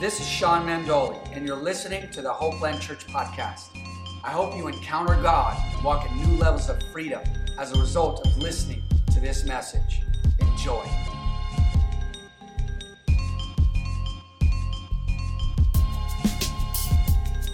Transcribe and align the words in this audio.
This 0.00 0.18
is 0.18 0.26
Sean 0.26 0.66
Mandoli, 0.66 1.18
and 1.36 1.46
you're 1.46 1.54
listening 1.54 2.10
to 2.12 2.22
the 2.22 2.30
Hopeland 2.30 2.80
Church 2.80 3.06
Podcast. 3.06 3.68
I 4.24 4.30
hope 4.30 4.56
you 4.56 4.66
encounter 4.66 5.14
God 5.20 5.62
and 5.74 5.84
walk 5.84 6.10
in 6.10 6.16
new 6.16 6.38
levels 6.38 6.70
of 6.70 6.82
freedom 6.90 7.20
as 7.58 7.72
a 7.72 7.78
result 7.78 8.26
of 8.26 8.38
listening 8.38 8.82
to 9.12 9.20
this 9.20 9.44
message. 9.44 10.00
Enjoy. 10.38 10.82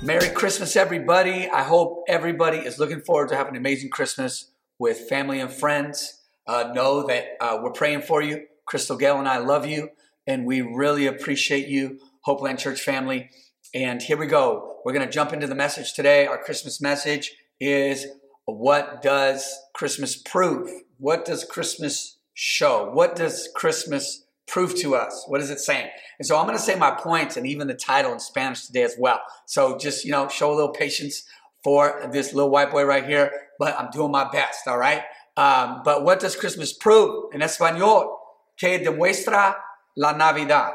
Merry 0.04 0.28
Christmas, 0.28 0.76
everybody. 0.76 1.50
I 1.50 1.64
hope 1.64 2.04
everybody 2.06 2.58
is 2.58 2.78
looking 2.78 3.00
forward 3.00 3.30
to 3.30 3.36
having 3.36 3.54
an 3.54 3.60
amazing 3.60 3.90
Christmas 3.90 4.52
with 4.78 5.08
family 5.08 5.40
and 5.40 5.50
friends. 5.52 6.22
Uh, 6.46 6.70
know 6.72 7.08
that 7.08 7.24
uh, 7.40 7.58
we're 7.60 7.72
praying 7.72 8.02
for 8.02 8.22
you. 8.22 8.46
Crystal 8.66 8.96
Gale 8.96 9.18
and 9.18 9.26
I 9.26 9.38
love 9.38 9.66
you, 9.66 9.88
and 10.28 10.46
we 10.46 10.60
really 10.60 11.08
appreciate 11.08 11.66
you, 11.66 11.98
Hopeland 12.26 12.58
Church 12.58 12.80
family. 12.80 13.30
And 13.74 14.02
here 14.02 14.16
we 14.16 14.26
go. 14.26 14.76
We're 14.84 14.92
going 14.92 15.06
to 15.06 15.12
jump 15.12 15.32
into 15.32 15.46
the 15.46 15.54
message 15.54 15.92
today. 15.92 16.26
Our 16.26 16.42
Christmas 16.42 16.80
message 16.80 17.32
is 17.60 18.06
What 18.46 19.02
does 19.02 19.52
Christmas 19.74 20.16
prove? 20.16 20.70
What 20.98 21.24
does 21.24 21.44
Christmas 21.44 22.18
show? 22.34 22.90
What 22.92 23.16
does 23.16 23.48
Christmas 23.54 24.24
prove 24.46 24.74
to 24.76 24.94
us? 24.94 25.24
What 25.28 25.40
is 25.40 25.50
it 25.50 25.60
saying? 25.60 25.88
And 26.18 26.26
so 26.26 26.36
I'm 26.36 26.46
going 26.46 26.56
to 26.56 26.62
say 26.62 26.76
my 26.76 26.92
points 26.92 27.36
and 27.36 27.46
even 27.46 27.66
the 27.66 27.74
title 27.74 28.12
in 28.12 28.20
Spanish 28.20 28.66
today 28.66 28.82
as 28.82 28.96
well. 28.98 29.20
So 29.46 29.76
just, 29.76 30.04
you 30.04 30.12
know, 30.12 30.28
show 30.28 30.52
a 30.52 30.54
little 30.54 30.72
patience 30.72 31.24
for 31.62 32.08
this 32.12 32.32
little 32.32 32.50
white 32.50 32.70
boy 32.70 32.84
right 32.84 33.04
here, 33.04 33.30
but 33.58 33.78
I'm 33.78 33.90
doing 33.90 34.12
my 34.12 34.28
best, 34.30 34.68
all 34.68 34.78
right? 34.78 35.02
Um, 35.36 35.82
but 35.84 36.04
what 36.04 36.20
does 36.20 36.36
Christmas 36.36 36.72
prove? 36.72 37.34
In 37.34 37.40
español, 37.40 38.16
que 38.56 38.78
demuestra 38.78 39.56
la 39.96 40.12
Navidad. 40.12 40.74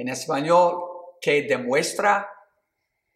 En 0.00 0.08
español, 0.08 0.80
que 1.20 1.46
demuestra 1.46 2.24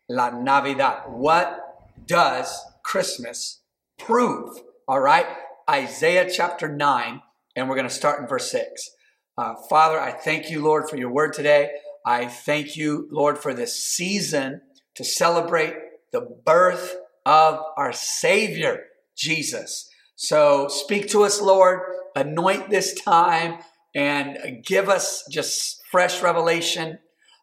la 0.07 0.31
Navidad. 0.31 1.05
What 1.09 1.59
does 2.07 2.61
Christmas 2.83 3.63
prove? 3.99 4.61
All 4.87 5.01
right? 5.01 5.27
Isaiah 5.71 6.31
chapter 6.31 6.69
9, 6.69 7.23
and 7.57 7.69
we're 7.71 7.75
going 7.75 7.89
to 7.89 7.95
start 7.95 8.21
in 8.21 8.27
verse 8.27 8.51
6. 8.51 8.91
Uh, 9.39 9.55
Father, 9.71 9.99
I 9.99 10.13
thank 10.13 10.51
you, 10.51 10.63
Lord, 10.63 10.91
for 10.91 10.97
your 10.97 11.11
word 11.11 11.33
today. 11.33 11.71
I 12.05 12.27
thank 12.27 12.77
you, 12.77 13.09
Lord, 13.11 13.39
for 13.39 13.55
this 13.55 13.83
season 13.83 14.61
to 14.95 15.05
celebrate 15.05 15.75
the 16.13 16.21
birth 16.45 16.97
of 17.25 17.61
our 17.79 17.95
Savior, 17.95 18.85
Jesus. 19.17 19.89
So 20.17 20.69
speak 20.69 21.09
to 21.09 21.25
us, 21.25 21.41
Lord, 21.41 21.81
anoint 22.15 22.69
this 22.69 22.93
time 22.93 23.61
and 23.95 24.65
give 24.65 24.89
us 24.89 25.25
just 25.31 25.83
fresh 25.91 26.23
revelation, 26.23 26.99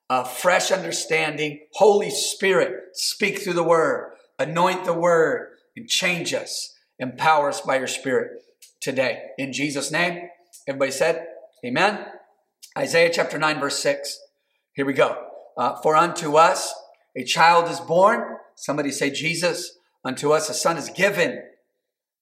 uh, 0.10 0.24
fresh 0.24 0.72
understanding. 0.72 1.62
Holy 1.74 2.10
Spirit, 2.10 2.74
speak 2.94 3.40
through 3.40 3.54
the 3.54 3.64
word, 3.64 4.14
anoint 4.38 4.86
the 4.86 4.94
word, 4.94 5.50
and 5.76 5.88
change 5.88 6.34
us. 6.34 6.76
Empower 7.00 7.50
us 7.50 7.62
by 7.62 7.78
your 7.78 7.88
Spirit 7.88 8.44
today. 8.82 9.30
In 9.38 9.54
Jesus' 9.54 9.92
name, 9.92 10.30
everybody 10.68 10.92
said, 10.92 11.26
Amen. 11.66 12.06
Isaiah 12.78 13.12
chapter 13.14 13.38
9, 13.38 13.60
verse 13.60 13.80
6. 13.80 14.20
Here 14.74 14.86
we 14.86 14.94
go. 14.94 15.26
Uh, 15.58 15.76
For 15.82 15.96
unto 15.96 16.36
us 16.38 16.74
a 17.16 17.24
child 17.24 17.70
is 17.70 17.80
born. 17.80 18.38
Somebody 18.56 18.92
say, 18.92 19.10
Jesus. 19.10 19.78
Unto 20.04 20.32
us 20.32 20.50
a 20.50 20.54
son 20.54 20.78
is 20.78 20.90
given, 20.90 21.44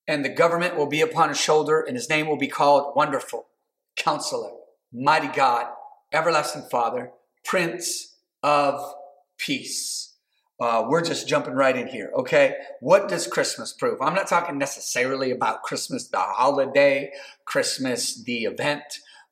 and 0.08 0.25
the 0.25 0.30
government 0.30 0.75
will 0.75 0.88
be 0.88 0.99
upon 0.99 1.30
his 1.30 1.39
shoulder, 1.39 1.80
and 1.80 1.95
his 1.95 2.09
name 2.09 2.27
will 2.27 2.38
be 2.38 2.47
called 2.47 2.93
Wonderful, 2.95 3.47
Counselor, 3.95 4.51
Mighty 4.93 5.27
God, 5.27 5.67
Everlasting 6.11 6.67
Father, 6.71 7.11
Prince 7.45 8.15
of 8.43 8.93
Peace. 9.37 10.13
Uh, 10.59 10.86
we're 10.89 11.02
just 11.02 11.27
jumping 11.27 11.53
right 11.53 11.77
in 11.77 11.87
here, 11.87 12.11
okay? 12.17 12.55
What 12.81 13.08
does 13.08 13.27
Christmas 13.27 13.71
prove? 13.71 14.02
I'm 14.02 14.14
not 14.14 14.27
talking 14.27 14.58
necessarily 14.58 15.31
about 15.31 15.64
Christmas, 15.64 16.09
the 16.09 16.19
holiday, 16.19 17.11
Christmas, 17.45 18.21
the 18.23 18.43
event 18.43 18.83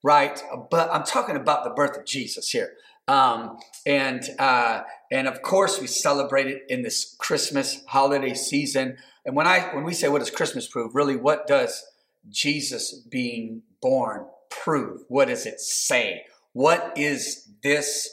right? 0.04 0.42
But 0.70 0.90
I'm 0.92 1.04
talking 1.04 1.36
about 1.36 1.64
the 1.64 1.70
birth 1.72 1.98
of 1.98 2.06
Jesus 2.06 2.50
here. 2.50 2.74
Um, 3.08 3.58
and 3.86 4.24
uh, 4.38 4.82
and 5.12 5.28
of 5.28 5.42
course 5.42 5.80
we 5.80 5.88
celebrate 5.88 6.48
it 6.48 6.64
in 6.68 6.82
this 6.82 7.16
Christmas 7.20 7.84
holiday 7.88 8.34
season. 8.34 8.98
And 9.26 9.36
when 9.36 9.48
I 9.48 9.74
when 9.74 9.84
we 9.84 9.94
say 9.94 10.10
what 10.10 10.20
does 10.20 10.30
Christmas 10.30 10.68
prove, 10.68 10.94
really 10.94 11.16
what 11.16 11.48
does 11.48 11.86
Jesus 12.30 12.94
being 13.10 13.64
born 13.82 14.28
prove? 14.68 15.04
What 15.08 15.30
does 15.30 15.46
it 15.46 15.62
say? 15.62 16.24
What 16.52 16.92
is 16.98 17.48
this 17.64 18.10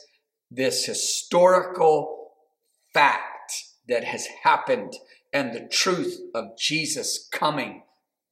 this 0.53 0.85
historical 0.85 2.31
fact 2.93 3.65
that 3.89 4.05
has 4.05 4.29
happened 4.45 4.93
and 5.33 5.53
the 5.53 5.67
truth 5.69 6.21
of 6.33 6.57
Jesus 6.57 7.29
coming 7.33 7.83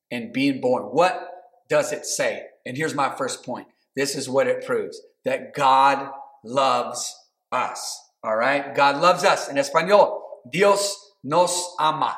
and 0.08 0.32
being 0.32 0.60
born? 0.60 0.84
What 0.84 1.30
does 1.68 1.92
it 1.92 2.06
say? 2.06 2.44
And 2.64 2.76
here's 2.76 2.94
my 2.94 3.12
first 3.16 3.44
point. 3.44 3.66
This 3.96 4.14
is 4.14 4.28
what 4.28 4.46
it 4.46 4.64
proves 4.64 5.00
that 5.24 5.52
God 5.52 6.08
loves 6.44 7.12
us. 7.50 8.00
All 8.22 8.36
right? 8.36 8.72
God 8.72 9.02
loves 9.02 9.24
us. 9.24 9.48
In 9.48 9.58
Espanol, 9.58 10.22
Dios 10.48 11.10
nos 11.24 11.74
ama. 11.80 12.16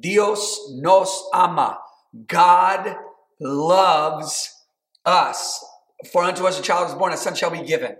Dios 0.00 0.70
nos 0.74 1.30
ama. 1.32 1.78
God 2.26 2.94
loves 3.40 4.59
us. 5.04 5.64
For 6.12 6.22
unto 6.22 6.46
us 6.46 6.58
a 6.58 6.62
child 6.62 6.88
is 6.88 6.94
born, 6.94 7.12
a 7.12 7.16
son 7.16 7.34
shall 7.34 7.50
be 7.50 7.62
given. 7.62 7.96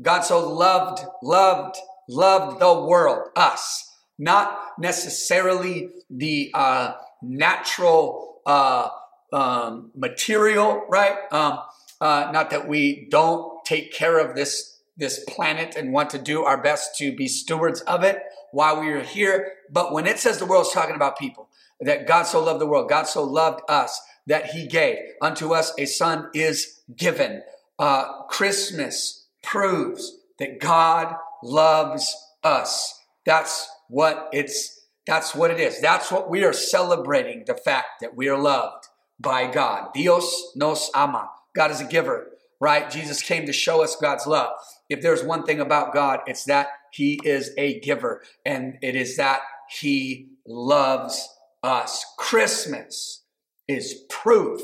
God 0.00 0.22
so 0.22 0.48
loved, 0.48 1.04
loved, 1.22 1.76
loved 2.08 2.60
the 2.60 2.82
world, 2.82 3.28
us. 3.36 3.88
Not 4.18 4.58
necessarily 4.78 5.88
the 6.10 6.50
uh, 6.54 6.94
natural 7.22 8.40
uh, 8.46 8.88
um, 9.32 9.90
material, 9.96 10.84
right? 10.88 11.16
Um, 11.30 11.58
uh, 12.00 12.30
not 12.32 12.50
that 12.50 12.68
we 12.68 13.08
don't 13.10 13.64
take 13.64 13.92
care 13.92 14.18
of 14.18 14.34
this 14.34 14.70
this 14.94 15.24
planet 15.26 15.74
and 15.74 15.90
want 15.90 16.10
to 16.10 16.18
do 16.18 16.44
our 16.44 16.62
best 16.62 16.96
to 16.98 17.16
be 17.16 17.26
stewards 17.26 17.80
of 17.82 18.04
it 18.04 18.22
while 18.50 18.78
we 18.78 18.88
are 18.90 19.02
here. 19.02 19.52
But 19.70 19.92
when 19.92 20.06
it 20.06 20.18
says 20.18 20.38
the 20.38 20.44
world's 20.44 20.70
talking 20.70 20.94
about 20.94 21.18
people, 21.18 21.48
that 21.80 22.06
God 22.06 22.24
so 22.24 22.44
loved 22.44 22.60
the 22.60 22.66
world, 22.66 22.90
God 22.90 23.04
so 23.04 23.24
loved 23.24 23.62
us 23.68 23.98
that 24.26 24.46
He 24.46 24.66
gave 24.66 24.98
unto 25.20 25.52
us 25.52 25.72
a 25.78 25.86
son 25.86 26.28
is 26.34 26.80
given. 26.96 27.42
Uh, 27.78 28.22
Christmas 28.24 29.26
proves 29.42 30.16
that 30.38 30.60
God 30.60 31.14
loves 31.42 32.14
us. 32.42 33.00
That's 33.24 33.68
what 33.88 34.28
it's. 34.32 34.80
That's 35.04 35.34
what 35.34 35.50
it 35.50 35.58
is. 35.58 35.80
That's 35.80 36.12
what 36.12 36.30
we 36.30 36.44
are 36.44 36.52
celebrating. 36.52 37.42
The 37.46 37.56
fact 37.56 38.00
that 38.00 38.16
we 38.16 38.28
are 38.28 38.38
loved 38.38 38.86
by 39.18 39.50
God. 39.50 39.88
Dios 39.94 40.52
nos 40.54 40.90
ama. 40.94 41.30
God 41.54 41.70
is 41.70 41.80
a 41.80 41.86
giver, 41.86 42.28
right? 42.60 42.90
Jesus 42.90 43.22
came 43.22 43.46
to 43.46 43.52
show 43.52 43.82
us 43.82 43.96
God's 43.96 44.26
love. 44.26 44.52
If 44.88 45.00
there's 45.00 45.22
one 45.22 45.44
thing 45.44 45.60
about 45.60 45.94
God, 45.94 46.20
it's 46.26 46.44
that 46.44 46.68
he 46.92 47.20
is 47.24 47.52
a 47.56 47.80
giver 47.80 48.22
and 48.44 48.78
it 48.82 48.96
is 48.96 49.16
that 49.16 49.40
he 49.70 50.28
loves 50.46 51.28
us. 51.62 52.04
Christmas 52.18 53.21
is 53.68 54.04
proof 54.08 54.62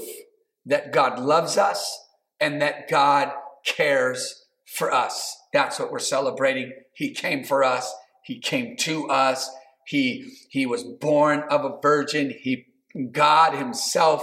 that 0.67 0.93
God 0.93 1.19
loves 1.19 1.57
us 1.57 2.07
and 2.41 2.61
that 2.61 2.89
God 2.89 3.33
cares 3.65 4.47
for 4.67 4.93
us. 4.93 5.37
That's 5.53 5.79
what 5.79 5.91
we're 5.91 5.99
celebrating. 5.99 6.73
He 6.93 7.13
came 7.13 7.45
for 7.45 7.65
us. 7.65 7.93
He 8.23 8.39
came 8.39 8.77
to 8.79 9.09
us. 9.09 9.51
He, 9.87 10.31
he 10.51 10.67
was 10.67 10.85
born 10.85 11.45
of 11.49 11.65
a 11.65 11.79
virgin. 11.81 12.35
He, 12.39 12.67
God 13.13 13.55
himself 13.55 14.23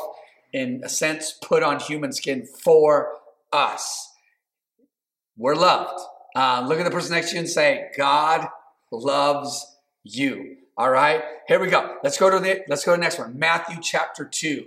in 0.55 0.79
a 0.85 0.89
sense, 0.89 1.33
put 1.41 1.63
on 1.63 1.81
human 1.81 2.13
skin 2.13 2.47
for 2.63 3.11
us. 3.51 4.09
We're 5.35 5.55
loved. 5.55 5.99
Uh, 6.33 6.65
look 6.65 6.79
at 6.79 6.85
the 6.85 6.91
person 6.91 7.13
next 7.13 7.31
to 7.31 7.35
you 7.35 7.39
and 7.41 7.49
say, 7.49 7.89
God 7.97 8.47
loves 8.89 9.65
you. 10.03 10.55
All 10.77 10.89
right, 10.89 11.23
here 11.47 11.59
we 11.59 11.67
go. 11.67 11.97
Let's 12.03 12.17
go 12.17 12.29
to 12.29 12.39
the 12.39 12.63
let's 12.67 12.83
go 12.83 12.91
to 12.91 12.97
the 12.97 13.01
next 13.01 13.17
one. 13.17 13.37
Matthew 13.39 13.77
chapter 13.81 14.25
2, 14.25 14.65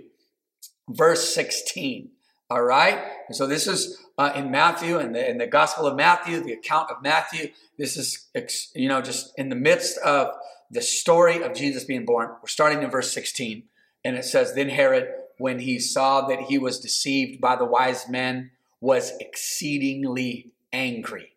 verse 0.89 1.33
16. 1.33 2.09
All 2.49 2.63
right, 2.63 2.99
and 3.27 3.35
so 3.35 3.45
this 3.45 3.67
is 3.67 4.01
uh, 4.17 4.31
in 4.35 4.49
Matthew 4.49 4.97
and 4.97 5.15
in, 5.15 5.37
the 5.37 5.45
Gospel 5.45 5.85
of 5.85 5.95
Matthew, 5.95 6.41
the 6.41 6.53
account 6.53 6.89
of 6.89 7.03
Matthew. 7.03 7.51
This 7.77 7.95
is 7.95 8.27
you 8.73 8.89
know 8.89 9.01
just 9.01 9.33
in 9.37 9.49
the 9.49 9.55
midst 9.55 9.99
of 9.99 10.33
the 10.71 10.81
story 10.81 11.43
of 11.43 11.53
Jesus 11.53 11.83
being 11.83 12.05
born. 12.05 12.29
We're 12.41 12.47
starting 12.47 12.81
in 12.81 12.89
verse 12.89 13.11
16, 13.13 13.63
and 14.03 14.15
it 14.15 14.25
says, 14.25 14.55
Then 14.55 14.69
Herod 14.69 15.09
when 15.39 15.59
he 15.59 15.79
saw 15.79 16.27
that 16.27 16.41
he 16.41 16.57
was 16.57 16.79
deceived 16.79 17.41
by 17.41 17.55
the 17.55 17.65
wise 17.65 18.07
men, 18.07 18.51
was 18.81 19.13
exceedingly 19.19 20.51
angry. 20.71 21.31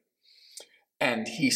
And 1.00 1.26
he 1.26 1.50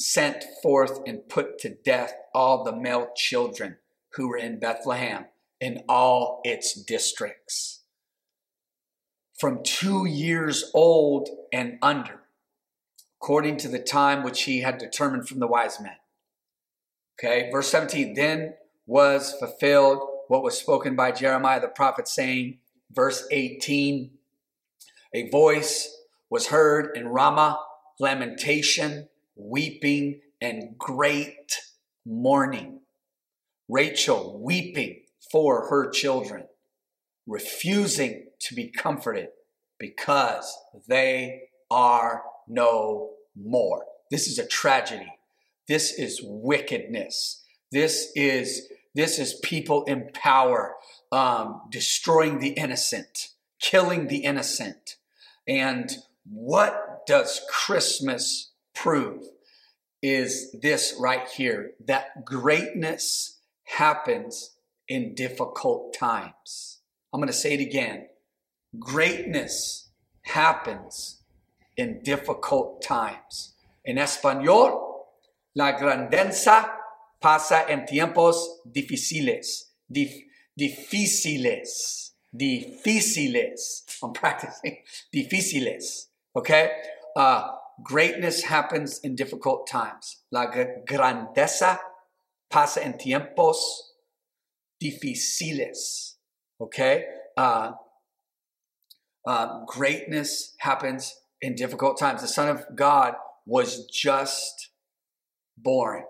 sent 0.00 0.42
forth 0.62 0.98
and 1.06 1.28
put 1.28 1.58
to 1.58 1.68
death 1.68 2.14
all 2.34 2.64
the 2.64 2.74
male 2.74 3.08
children 3.14 3.76
who 4.14 4.28
were 4.28 4.38
in 4.38 4.58
Bethlehem 4.58 5.26
in 5.60 5.84
all 5.90 6.40
its 6.42 6.72
districts, 6.72 7.82
from 9.38 9.62
two 9.62 10.06
years 10.06 10.70
old 10.72 11.28
and 11.52 11.78
under, 11.82 12.22
according 13.20 13.58
to 13.58 13.68
the 13.68 13.78
time 13.78 14.22
which 14.22 14.44
he 14.44 14.60
had 14.60 14.78
determined 14.78 15.28
from 15.28 15.38
the 15.38 15.46
wise 15.46 15.78
men. 15.78 15.96
Okay, 17.18 17.50
verse 17.52 17.68
17, 17.68 18.14
then 18.14 18.54
was 18.86 19.34
fulfilled 19.38 20.00
what 20.28 20.42
was 20.42 20.56
spoken 20.56 20.96
by 20.96 21.12
Jeremiah 21.12 21.60
the 21.60 21.68
prophet, 21.68 22.08
saying, 22.08 22.56
verse 22.90 23.26
18, 23.30 24.12
a 25.12 25.28
voice 25.28 25.94
was 26.30 26.46
heard 26.46 26.96
in 26.96 27.08
Ramah, 27.08 27.60
lamentation, 27.98 29.09
weeping, 29.40 30.20
and 30.40 30.76
great 30.78 31.60
mourning. 32.06 32.80
Rachel 33.68 34.40
weeping 34.42 35.02
for 35.30 35.68
her 35.68 35.90
children, 35.90 36.44
refusing 37.26 38.26
to 38.40 38.54
be 38.54 38.68
comforted 38.68 39.28
because 39.78 40.56
they 40.88 41.42
are 41.70 42.22
no 42.48 43.10
more. 43.36 43.84
This 44.10 44.26
is 44.26 44.38
a 44.38 44.46
tragedy. 44.46 45.12
This 45.68 45.92
is 45.92 46.20
wickedness. 46.22 47.44
This 47.70 48.10
is 48.16 48.68
this 48.94 49.20
is 49.20 49.34
people 49.44 49.84
in 49.84 50.10
power 50.12 50.74
um, 51.12 51.62
destroying 51.70 52.40
the 52.40 52.50
innocent, 52.50 53.28
killing 53.60 54.08
the 54.08 54.24
innocent. 54.24 54.96
And 55.46 55.90
what 56.24 57.06
does 57.06 57.40
Christmas 57.48 58.49
prove? 58.82 59.22
Is 60.02 60.56
this 60.62 60.94
right 60.98 61.28
here 61.28 61.72
that 61.86 62.24
greatness 62.24 63.40
happens 63.64 64.56
in 64.90 65.14
difficult 65.14 65.94
times. 65.94 66.80
I'm 67.12 67.20
going 67.20 67.28
to 67.28 67.32
say 67.32 67.54
it 67.54 67.60
again. 67.60 68.06
Greatness 68.78 69.90
happens 70.22 71.22
in 71.76 72.02
difficult 72.02 72.82
times. 72.82 73.54
En 73.86 73.96
español, 73.96 74.80
la 75.54 75.72
grandeza 75.72 76.70
pasa 77.20 77.64
en 77.68 77.86
tiempos 77.86 78.60
difíciles. 78.66 79.70
Dif- 79.90 80.26
difíciles. 80.58 82.10
Difíciles. 82.36 83.84
I'm 84.02 84.12
practicing. 84.12 84.78
Difíciles. 85.14 86.06
Okay? 86.34 86.70
Uh, 87.16 87.48
greatness 87.82 88.44
happens 88.44 89.00
in 89.02 89.14
difficult 89.14 89.66
times. 89.66 90.22
La 90.30 90.46
grandeza 90.46 91.78
pasa 92.50 92.84
en 92.84 92.94
tiempos 92.94 93.56
difíciles. 94.82 96.14
Okay? 96.60 97.04
Uh, 97.36 97.72
uh, 99.26 99.64
greatness 99.66 100.54
happens 100.58 101.16
in 101.40 101.54
difficult 101.54 101.98
times. 101.98 102.22
The 102.22 102.28
Son 102.28 102.48
of 102.48 102.64
God 102.74 103.14
was 103.46 103.86
just 103.86 104.70
born, 105.56 106.04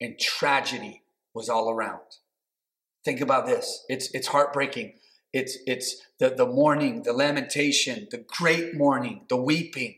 and 0.00 0.18
tragedy 0.18 1.02
was 1.34 1.48
all 1.48 1.70
around. 1.70 2.00
Think 3.04 3.20
about 3.20 3.46
this. 3.46 3.84
It's 3.88 4.10
it's 4.14 4.28
heartbreaking. 4.28 4.94
It's 5.32 5.58
it's 5.66 5.96
the, 6.18 6.30
the 6.30 6.46
mourning, 6.46 7.02
the 7.02 7.12
lamentation, 7.12 8.08
the 8.10 8.24
great 8.26 8.74
mourning, 8.74 9.26
the 9.28 9.36
weeping. 9.36 9.96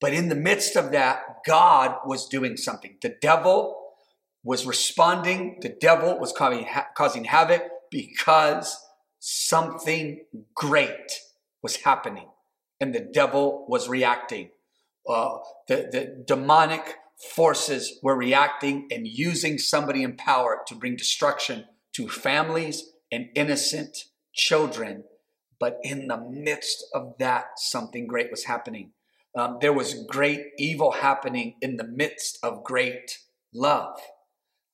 But 0.00 0.12
in 0.12 0.28
the 0.28 0.34
midst 0.34 0.76
of 0.76 0.92
that, 0.92 1.44
God 1.46 1.96
was 2.04 2.28
doing 2.28 2.56
something. 2.56 2.96
The 3.00 3.16
devil 3.20 3.76
was 4.44 4.66
responding. 4.66 5.58
The 5.62 5.74
devil 5.80 6.18
was 6.18 6.32
causing, 6.32 6.66
causing 6.96 7.24
havoc 7.24 7.62
because 7.90 8.76
something 9.18 10.24
great 10.54 11.20
was 11.62 11.76
happening 11.76 12.28
and 12.80 12.94
the 12.94 13.00
devil 13.00 13.66
was 13.68 13.88
reacting. 13.88 14.50
Uh, 15.08 15.38
the, 15.68 15.88
the 15.90 16.24
demonic 16.26 16.96
forces 17.34 17.98
were 18.02 18.16
reacting 18.16 18.88
and 18.90 19.06
using 19.06 19.58
somebody 19.58 20.02
in 20.02 20.16
power 20.16 20.60
to 20.66 20.74
bring 20.74 20.96
destruction 20.96 21.64
to 21.94 22.08
families 22.08 22.90
and 23.10 23.28
innocent 23.34 23.96
children. 24.34 25.04
But 25.58 25.78
in 25.82 26.08
the 26.08 26.18
midst 26.18 26.84
of 26.94 27.14
that, 27.18 27.58
something 27.58 28.06
great 28.06 28.30
was 28.30 28.44
happening. 28.44 28.92
Um, 29.36 29.58
there 29.60 29.72
was 29.72 29.94
great 30.08 30.40
evil 30.58 30.92
happening 30.92 31.56
in 31.60 31.76
the 31.76 31.84
midst 31.84 32.38
of 32.42 32.64
great 32.64 33.18
love. 33.52 33.98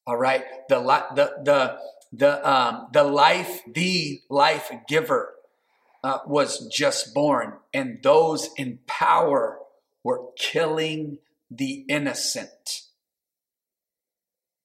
All 0.06 0.16
right, 0.16 0.44
the 0.68 0.78
the 1.14 1.32
the 1.42 1.78
the 2.12 2.50
um, 2.50 2.88
the 2.92 3.04
life, 3.04 3.62
the 3.66 4.20
life 4.30 4.70
giver, 4.88 5.34
uh, 6.04 6.18
was 6.26 6.68
just 6.68 7.12
born, 7.12 7.54
and 7.74 8.02
those 8.02 8.50
in 8.56 8.78
power 8.86 9.58
were 10.04 10.22
killing 10.36 11.18
the 11.50 11.84
innocent. 11.88 12.82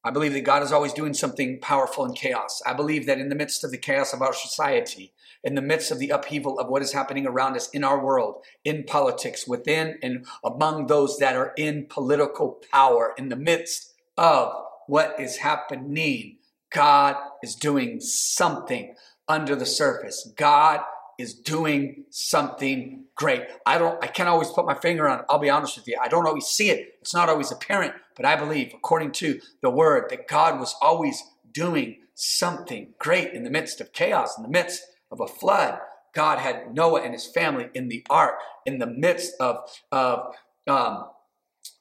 I 0.04 0.12
believe 0.12 0.34
that 0.34 0.42
God 0.42 0.64
is 0.64 0.72
always 0.72 0.94
doing 0.94 1.14
something 1.14 1.60
powerful 1.60 2.06
in 2.06 2.14
chaos. 2.14 2.62
I 2.66 2.74
believe 2.74 3.06
that 3.08 3.20
in 3.20 3.30
the 3.30 3.36
midst 3.36 3.64
of 3.64 3.72
the 3.72 3.78
chaos 3.78 4.14
of 4.14 4.22
our 4.22 4.34
society, 4.34 5.14
in 5.44 5.56
the 5.56 5.62
midst 5.62 5.92
of 5.92 6.00
the 6.00 6.10
upheaval 6.10 6.60
of 6.60 6.68
what 6.68 6.82
is 6.82 6.94
happening 6.94 7.26
around 7.26 7.56
us 7.56 7.70
in 7.70 7.84
our 7.84 8.04
world, 8.04 8.44
in 8.64 8.84
politics, 8.84 9.48
within 9.48 9.98
and 10.02 10.26
among 10.44 10.88
those 10.88 11.18
that 11.18 11.36
are 11.36 11.54
in 11.58 11.88
political 11.90 12.62
power, 12.72 13.14
in 13.18 13.30
the 13.30 13.36
midst 13.36 13.94
of 14.18 14.54
what 14.88 15.20
is 15.20 15.38
happening, 15.38 16.38
God 16.72 17.16
is 17.44 17.56
doing 17.56 18.00
something 18.00 18.96
under 19.28 19.56
the 19.56 19.66
surface. 19.66 20.32
God 20.38 20.82
is 21.18 21.34
doing 21.34 22.06
something 22.10 23.06
great. 23.16 23.44
I 23.66 23.78
don't 23.78 24.02
I 24.04 24.08
can't 24.08 24.30
always 24.30 24.50
put 24.50 24.66
my 24.66 24.76
finger 24.76 25.08
on 25.08 25.20
it. 25.20 25.26
I'll 25.30 25.40
be 25.40 25.50
honest 25.50 25.78
with 25.78 25.88
you. 25.88 25.98
I 26.02 26.08
don't 26.08 26.28
always 26.28 26.46
see 26.46 26.70
it. 26.70 26.96
It's 27.02 27.14
not 27.14 27.30
always 27.30 27.52
apparent, 27.52 27.94
but 28.16 28.26
I 28.26 28.36
believe 28.36 28.74
according 28.74 29.12
to 29.14 29.40
the 29.62 29.70
word 29.70 30.10
that 30.10 30.28
God 30.28 30.60
was 30.60 30.76
always 30.82 31.22
doing 31.52 31.98
something 32.14 32.94
great 33.00 33.34
in 33.34 33.44
the 33.44 33.50
midst 33.50 33.82
of 33.82 33.94
chaos, 33.94 34.38
in 34.38 34.44
the 34.44 34.50
midst 34.50 34.84
of 35.12 35.20
a 35.20 35.28
flood. 35.28 35.80
God 36.14 36.40
had 36.40 36.74
Noah 36.74 37.02
and 37.02 37.14
his 37.14 37.28
family 37.28 37.70
in 37.74 37.90
the 37.90 38.06
ark 38.10 38.36
in 38.66 38.80
the 38.80 38.88
midst 38.88 39.34
of 39.40 39.70
of 39.92 40.36
um, 40.68 41.06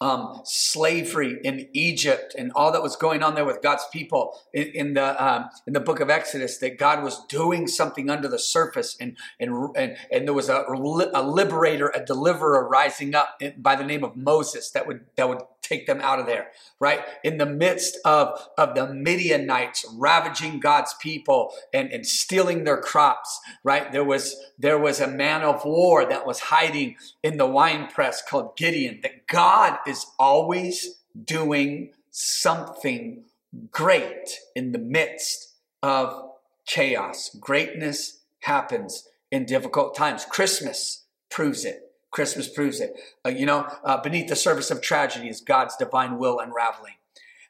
um, 0.00 0.40
slavery 0.44 1.38
in 1.42 1.68
Egypt 1.72 2.34
and 2.36 2.52
all 2.54 2.70
that 2.72 2.82
was 2.82 2.96
going 2.96 3.22
on 3.22 3.34
there 3.34 3.44
with 3.44 3.62
God's 3.62 3.84
people 3.92 4.38
in, 4.52 4.66
in 4.68 4.94
the 4.94 5.24
um, 5.24 5.48
in 5.66 5.72
the 5.72 5.80
book 5.80 6.00
of 6.00 6.10
Exodus, 6.10 6.58
that 6.58 6.78
God 6.78 7.02
was 7.02 7.24
doing 7.26 7.66
something 7.66 8.10
under 8.10 8.28
the 8.28 8.38
surface, 8.38 8.96
and 9.00 9.16
and 9.40 9.74
and, 9.76 9.96
and 10.12 10.26
there 10.26 10.34
was 10.34 10.48
a, 10.48 10.64
a 10.68 11.22
liberator, 11.22 11.88
a 11.94 12.04
deliverer 12.04 12.68
rising 12.68 13.14
up 13.14 13.40
by 13.56 13.74
the 13.74 13.84
name 13.84 14.04
of 14.04 14.16
Moses 14.16 14.70
that 14.70 14.86
would 14.86 15.06
that 15.16 15.28
would 15.28 15.40
take 15.66 15.86
them 15.86 16.00
out 16.00 16.20
of 16.20 16.26
there, 16.26 16.48
right? 16.78 17.00
In 17.24 17.38
the 17.38 17.46
midst 17.46 17.98
of, 18.04 18.48
of 18.56 18.74
the 18.74 18.92
Midianites 18.92 19.84
ravaging 19.94 20.60
God's 20.60 20.94
people 21.00 21.52
and, 21.72 21.90
and 21.90 22.06
stealing 22.06 22.64
their 22.64 22.80
crops, 22.80 23.40
right? 23.64 23.90
There 23.90 24.04
was, 24.04 24.36
there 24.58 24.78
was 24.78 25.00
a 25.00 25.08
man 25.08 25.42
of 25.42 25.64
war 25.64 26.04
that 26.06 26.26
was 26.26 26.40
hiding 26.40 26.96
in 27.22 27.36
the 27.36 27.46
wine 27.46 27.88
press 27.88 28.22
called 28.22 28.56
Gideon, 28.56 29.00
that 29.02 29.26
God 29.26 29.78
is 29.86 30.06
always 30.18 31.00
doing 31.24 31.92
something 32.10 33.24
great 33.70 34.38
in 34.54 34.72
the 34.72 34.78
midst 34.78 35.54
of 35.82 36.30
chaos. 36.66 37.34
Greatness 37.40 38.20
happens 38.40 39.08
in 39.30 39.44
difficult 39.44 39.94
times. 39.94 40.24
Christmas 40.24 41.04
proves 41.30 41.64
it. 41.64 41.92
Christmas 42.10 42.48
proves 42.48 42.80
it. 42.80 42.94
Uh, 43.24 43.30
you 43.30 43.46
know, 43.46 43.66
uh, 43.84 44.00
beneath 44.00 44.28
the 44.28 44.36
surface 44.36 44.70
of 44.70 44.80
tragedy 44.80 45.28
is 45.28 45.40
God's 45.40 45.76
divine 45.76 46.18
will 46.18 46.38
unraveling. 46.38 46.94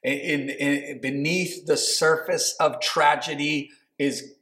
In, 0.03 0.51
in, 0.51 0.51
in, 0.51 1.01
beneath 1.01 1.67
the 1.67 1.77
surface 1.77 2.57
of 2.59 2.81
tragedy 2.81 3.71
is 3.99 4.35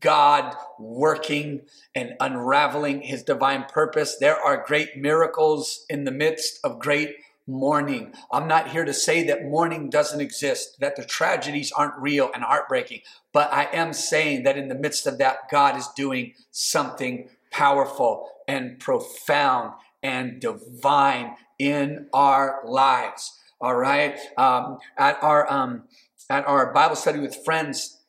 God 0.00 0.54
working 0.78 1.62
and 1.94 2.14
unraveling 2.20 3.02
his 3.02 3.22
divine 3.22 3.64
purpose. 3.64 4.16
There 4.18 4.38
are 4.38 4.64
great 4.66 4.96
miracles 4.96 5.84
in 5.88 6.04
the 6.04 6.10
midst 6.10 6.60
of 6.64 6.78
great 6.78 7.16
mourning. 7.48 8.12
I'm 8.30 8.46
not 8.46 8.70
here 8.70 8.84
to 8.84 8.92
say 8.92 9.24
that 9.24 9.44
mourning 9.44 9.90
doesn't 9.90 10.20
exist, 10.20 10.76
that 10.80 10.96
the 10.96 11.04
tragedies 11.04 11.72
aren't 11.72 11.98
real 11.98 12.30
and 12.34 12.44
heartbreaking, 12.44 13.00
but 13.32 13.52
I 13.52 13.64
am 13.72 13.92
saying 13.92 14.42
that 14.44 14.58
in 14.58 14.68
the 14.68 14.74
midst 14.74 15.06
of 15.06 15.18
that, 15.18 15.48
God 15.50 15.76
is 15.76 15.88
doing 15.96 16.34
something 16.50 17.30
powerful 17.50 18.28
and 18.46 18.78
profound 18.78 19.72
and 20.02 20.40
divine 20.40 21.36
in 21.58 22.08
our 22.12 22.60
lives. 22.64 23.38
All 23.60 23.74
right. 23.74 24.18
Um, 24.36 24.78
at 24.96 25.20
our 25.22 25.50
um, 25.52 25.84
at 26.30 26.46
our 26.46 26.72
Bible 26.72 26.94
study 26.94 27.18
with 27.18 27.44
friends, 27.44 28.02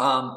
um, 0.00 0.36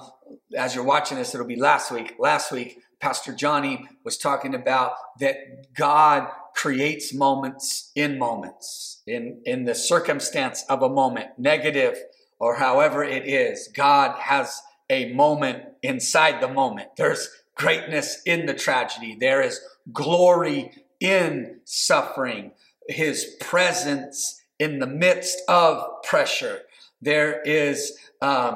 as 0.55 0.75
you're 0.75 0.83
watching 0.83 1.17
this, 1.17 1.33
it'll 1.33 1.47
be 1.47 1.55
last 1.55 1.91
week. 1.91 2.15
Last 2.19 2.51
week, 2.51 2.79
Pastor 2.99 3.33
Johnny 3.33 3.87
was 4.03 4.17
talking 4.17 4.53
about 4.53 4.93
that 5.19 5.73
God 5.73 6.27
creates 6.63 7.13
moments 7.13 7.91
in 7.93 8.17
moments, 8.17 9.01
in 9.05 9.41
in 9.45 9.65
the 9.65 9.75
circumstance 9.75 10.63
of 10.69 10.81
a 10.81 10.95
moment, 11.01 11.29
negative 11.37 11.95
or 12.39 12.55
however 12.55 13.03
it 13.03 13.25
is. 13.27 13.69
God 13.75 14.09
has 14.31 14.61
a 14.89 15.13
moment 15.13 15.59
inside 15.81 16.41
the 16.41 16.53
moment. 16.61 16.89
There's 16.95 17.29
greatness 17.55 18.21
in 18.25 18.45
the 18.45 18.53
tragedy. 18.53 19.17
There 19.19 19.41
is 19.41 19.59
glory 19.91 20.71
in 20.99 21.59
suffering. 21.65 22.51
his 22.89 23.17
presence 23.39 24.41
in 24.59 24.79
the 24.79 24.87
midst 25.05 25.37
of 25.47 26.03
pressure. 26.03 26.57
There 27.01 27.41
is 27.41 27.97
um, 28.21 28.53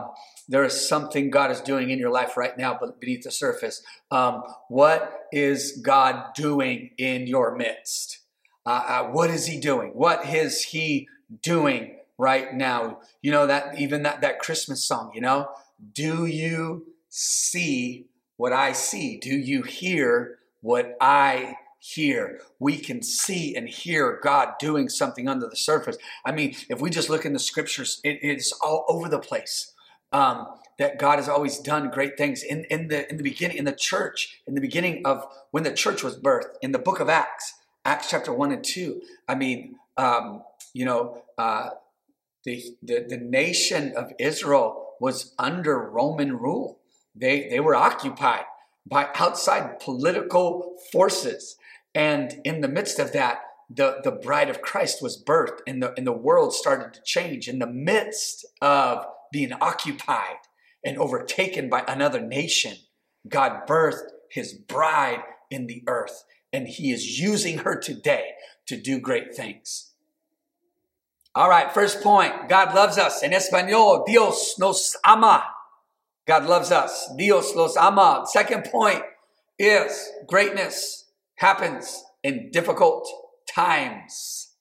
there 0.47 0.63
is 0.63 0.87
something 0.87 1.29
God 1.29 1.51
is 1.51 1.61
doing 1.61 1.89
in 1.89 1.99
your 1.99 2.09
life 2.09 2.37
right 2.37 2.57
now, 2.57 2.77
but 2.79 2.99
beneath 2.99 3.23
the 3.23 3.31
surface. 3.31 3.81
Um, 4.11 4.43
what 4.69 5.27
is 5.31 5.81
God 5.83 6.33
doing 6.35 6.91
in 6.97 7.27
your 7.27 7.55
midst? 7.55 8.19
Uh, 8.65 8.83
uh, 8.87 9.03
what 9.05 9.29
is 9.29 9.47
He 9.47 9.59
doing? 9.59 9.91
What 9.93 10.25
is 10.25 10.63
He 10.63 11.07
doing 11.41 11.97
right 12.17 12.53
now? 12.53 12.99
You 13.21 13.31
know 13.31 13.47
that 13.47 13.79
even 13.79 14.03
that 14.03 14.21
that 14.21 14.39
Christmas 14.39 14.83
song. 14.83 15.11
You 15.13 15.21
know, 15.21 15.49
do 15.93 16.25
you 16.25 16.87
see 17.09 18.07
what 18.37 18.53
I 18.53 18.71
see? 18.71 19.17
Do 19.17 19.35
you 19.35 19.63
hear 19.63 20.39
what 20.61 20.97
I 20.99 21.57
hear. 21.79 22.41
We 22.59 22.77
can 22.77 23.01
see 23.01 23.55
and 23.55 23.69
hear 23.69 24.19
God 24.21 24.53
doing 24.59 24.89
something 24.89 25.27
under 25.27 25.47
the 25.47 25.55
surface. 25.55 25.97
I 26.25 26.31
mean, 26.31 26.55
if 26.69 26.81
we 26.81 26.89
just 26.89 27.09
look 27.09 27.25
in 27.25 27.33
the 27.33 27.39
scriptures, 27.39 28.01
it 28.03 28.19
is 28.21 28.53
all 28.63 28.85
over 28.89 29.07
the 29.07 29.19
place. 29.19 29.73
Um, 30.11 30.47
that 30.79 30.99
God 30.99 31.17
has 31.17 31.27
always 31.27 31.57
done 31.57 31.89
great 31.89 32.17
things 32.17 32.43
in, 32.43 32.65
in 32.65 32.87
the 32.87 33.09
in 33.09 33.17
the 33.17 33.23
beginning 33.23 33.57
in 33.57 33.65
the 33.65 33.71
church 33.71 34.41
in 34.47 34.53
the 34.53 34.61
beginning 34.61 35.05
of 35.05 35.25
when 35.51 35.63
the 35.63 35.73
church 35.73 36.03
was 36.03 36.17
birthed 36.17 36.53
in 36.61 36.71
the 36.71 36.79
book 36.79 36.99
of 36.99 37.09
Acts 37.09 37.55
Acts 37.83 38.09
chapter 38.09 38.31
one 38.31 38.51
and 38.51 38.63
two. 38.63 39.01
I 39.27 39.35
mean, 39.35 39.75
um, 39.97 40.43
you 40.73 40.85
know, 40.85 41.23
uh, 41.37 41.69
the, 42.43 42.63
the 42.83 43.05
the 43.07 43.17
nation 43.17 43.93
of 43.95 44.11
Israel 44.19 44.93
was 44.99 45.33
under 45.39 45.79
Roman 45.79 46.37
rule. 46.37 46.79
They 47.15 47.49
they 47.49 47.59
were 47.59 47.75
occupied 47.75 48.45
by 48.85 49.09
outside 49.15 49.79
political 49.79 50.75
forces. 50.91 51.57
And 51.93 52.39
in 52.43 52.61
the 52.61 52.67
midst 52.67 52.99
of 52.99 53.11
that, 53.13 53.39
the, 53.69 53.99
the 54.03 54.11
bride 54.11 54.49
of 54.49 54.61
Christ 54.61 55.01
was 55.01 55.21
birthed 55.21 55.59
and 55.67 55.81
the, 55.81 55.93
and 55.97 56.07
the 56.07 56.13
world 56.13 56.53
started 56.53 56.93
to 56.93 57.01
change 57.03 57.47
in 57.47 57.59
the 57.59 57.67
midst 57.67 58.45
of 58.61 59.05
being 59.31 59.53
occupied 59.53 60.37
and 60.83 60.97
overtaken 60.97 61.69
by 61.69 61.83
another 61.87 62.21
nation. 62.21 62.75
God 63.27 63.67
birthed 63.67 64.09
his 64.31 64.53
bride 64.53 65.21
in 65.49 65.67
the 65.67 65.83
earth 65.87 66.23
and 66.53 66.67
he 66.67 66.91
is 66.91 67.19
using 67.19 67.59
her 67.59 67.77
today 67.77 68.31
to 68.67 68.79
do 68.79 68.99
great 68.99 69.35
things. 69.35 69.93
All 71.35 71.49
right, 71.49 71.71
first 71.71 72.01
point 72.01 72.49
God 72.49 72.73
loves 72.73 72.97
us. 72.97 73.21
En 73.23 73.31
español, 73.31 74.05
Dios 74.05 74.55
nos 74.57 74.95
ama. 75.05 75.45
God 76.25 76.45
loves 76.45 76.71
us. 76.71 77.09
Dios 77.17 77.55
los 77.55 77.77
ama. 77.77 78.25
Second 78.25 78.65
point 78.65 79.03
is 79.59 80.09
greatness 80.27 81.05
happens 81.35 82.03
in 82.23 82.49
difficult 82.51 83.07
times. 83.47 84.55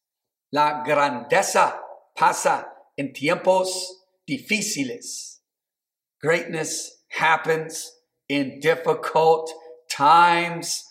La 0.53 0.85
grandeza 0.85 1.79
pasa 2.17 2.67
en 2.99 3.13
tiempos 3.13 3.69
difíciles. 4.29 5.39
Greatness 6.21 7.03
happens 7.09 7.93
in 8.29 8.61
difficult 8.61 9.53
times. 9.91 10.85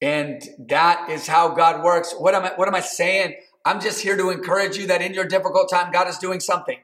And 0.00 0.42
that 0.68 1.08
is 1.10 1.26
how 1.26 1.48
God 1.48 1.84
works. 1.84 2.12
What 2.12 2.34
am 2.34 2.44
I, 2.44 2.52
what 2.56 2.68
am 2.68 2.74
I 2.74 2.80
saying? 2.80 3.36
I'm 3.64 3.80
just 3.80 4.02
here 4.02 4.16
to 4.16 4.30
encourage 4.30 4.76
you 4.76 4.88
that 4.88 5.00
in 5.00 5.14
your 5.14 5.24
difficult 5.24 5.70
time, 5.70 5.92
God 5.92 6.08
is 6.08 6.18
doing 6.18 6.40
something 6.40 6.78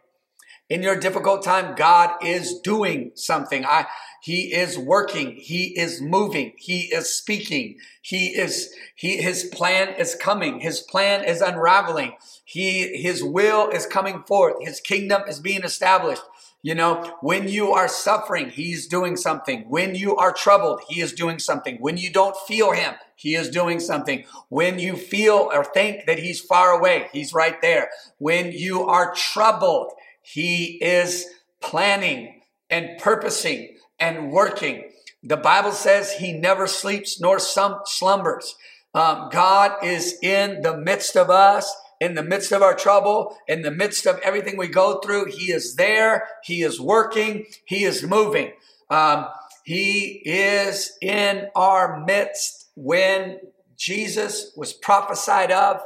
in 0.69 0.83
your 0.83 0.97
difficult 0.97 1.43
time, 1.43 1.75
God 1.75 2.23
is 2.23 2.61
doing 2.61 3.13
something. 3.15 3.65
I, 3.65 3.87
he 4.21 4.53
is 4.55 4.79
working. 4.79 5.37
He 5.37 5.79
is 5.79 6.01
moving. 6.01 6.53
He 6.57 6.83
is 6.93 7.15
speaking. 7.15 7.77
He 8.03 8.29
is, 8.29 8.73
he, 8.95 9.19
his 9.19 9.45
plan 9.45 9.95
is 9.99 10.15
coming. 10.15 10.61
His 10.61 10.81
plan 10.81 11.25
is 11.25 11.41
unraveling. 11.41 12.15
He, 12.45 12.97
his 13.01 13.23
will 13.23 13.69
is 13.69 13.87
coming 13.87 14.23
forth. 14.25 14.57
His 14.61 14.81
kingdom 14.81 15.23
is 15.29 15.41
being 15.41 15.63
established. 15.63 16.23
You 16.63 16.75
know, 16.75 17.15
when 17.21 17.47
you 17.47 17.71
are 17.71 17.87
suffering, 17.87 18.51
he's 18.51 18.89
doing 18.89 19.17
something. 19.17 19.65
When 19.69 19.95
you 19.95 20.17
are 20.17 20.33
troubled, 20.33 20.81
he 20.89 21.01
is 21.01 21.13
doing 21.13 21.39
something. 21.39 21.77
When 21.77 21.97
you 21.97 22.13
don't 22.13 22.37
feel 22.37 22.73
him, 22.73 22.95
he 23.15 23.37
is 23.37 23.49
doing 23.49 23.79
something. 23.79 24.25
When 24.49 24.81
you 24.81 24.97
feel 24.97 25.51
or 25.53 25.65
think 25.65 26.07
that 26.07 26.19
he's 26.19 26.41
far 26.41 26.73
away, 26.73 27.09
he's 27.13 27.33
right 27.33 27.61
there. 27.63 27.91
When 28.19 28.51
you 28.51 28.83
are 28.85 29.15
troubled, 29.15 29.93
he 30.21 30.83
is 30.83 31.27
planning 31.61 32.43
and 32.71 32.99
purposing 32.99 33.78
and 33.99 34.31
working. 34.31 34.91
The 35.23 35.37
Bible 35.37 35.73
says 35.73 36.13
he 36.13 36.33
never 36.33 36.67
sleeps 36.67 37.21
nor 37.21 37.39
some 37.39 37.81
slumbers. 37.85 38.55
Um, 38.95 39.29
God 39.31 39.85
is 39.85 40.19
in 40.23 40.63
the 40.63 40.77
midst 40.77 41.17
of 41.17 41.31
us, 41.31 41.75
in 42.01 42.15
the 42.15 42.23
midst 42.23 42.53
of 42.53 42.63
our 42.63 42.75
trouble, 42.75 43.37
in 43.47 43.63
the 43.63 43.71
midst 43.71 44.07
of 44.07 44.19
everything 44.21 44.57
we 44.57 44.69
go 44.69 45.01
through. 45.01 45.27
He 45.27 45.53
is 45.53 45.75
there. 45.75 46.29
He 46.45 46.63
is 46.63 46.81
working. 46.81 47.47
He 47.65 47.85
is 47.85 48.03
moving. 48.03 48.53
Um, 48.91 49.27
he 49.65 50.23
is 50.25 50.97
in 51.03 51.49
our 51.55 52.03
midst 52.07 52.69
when 52.75 53.41
Jesus 53.77 54.53
was 54.57 54.73
prophesied 54.73 55.51
of. 55.51 55.81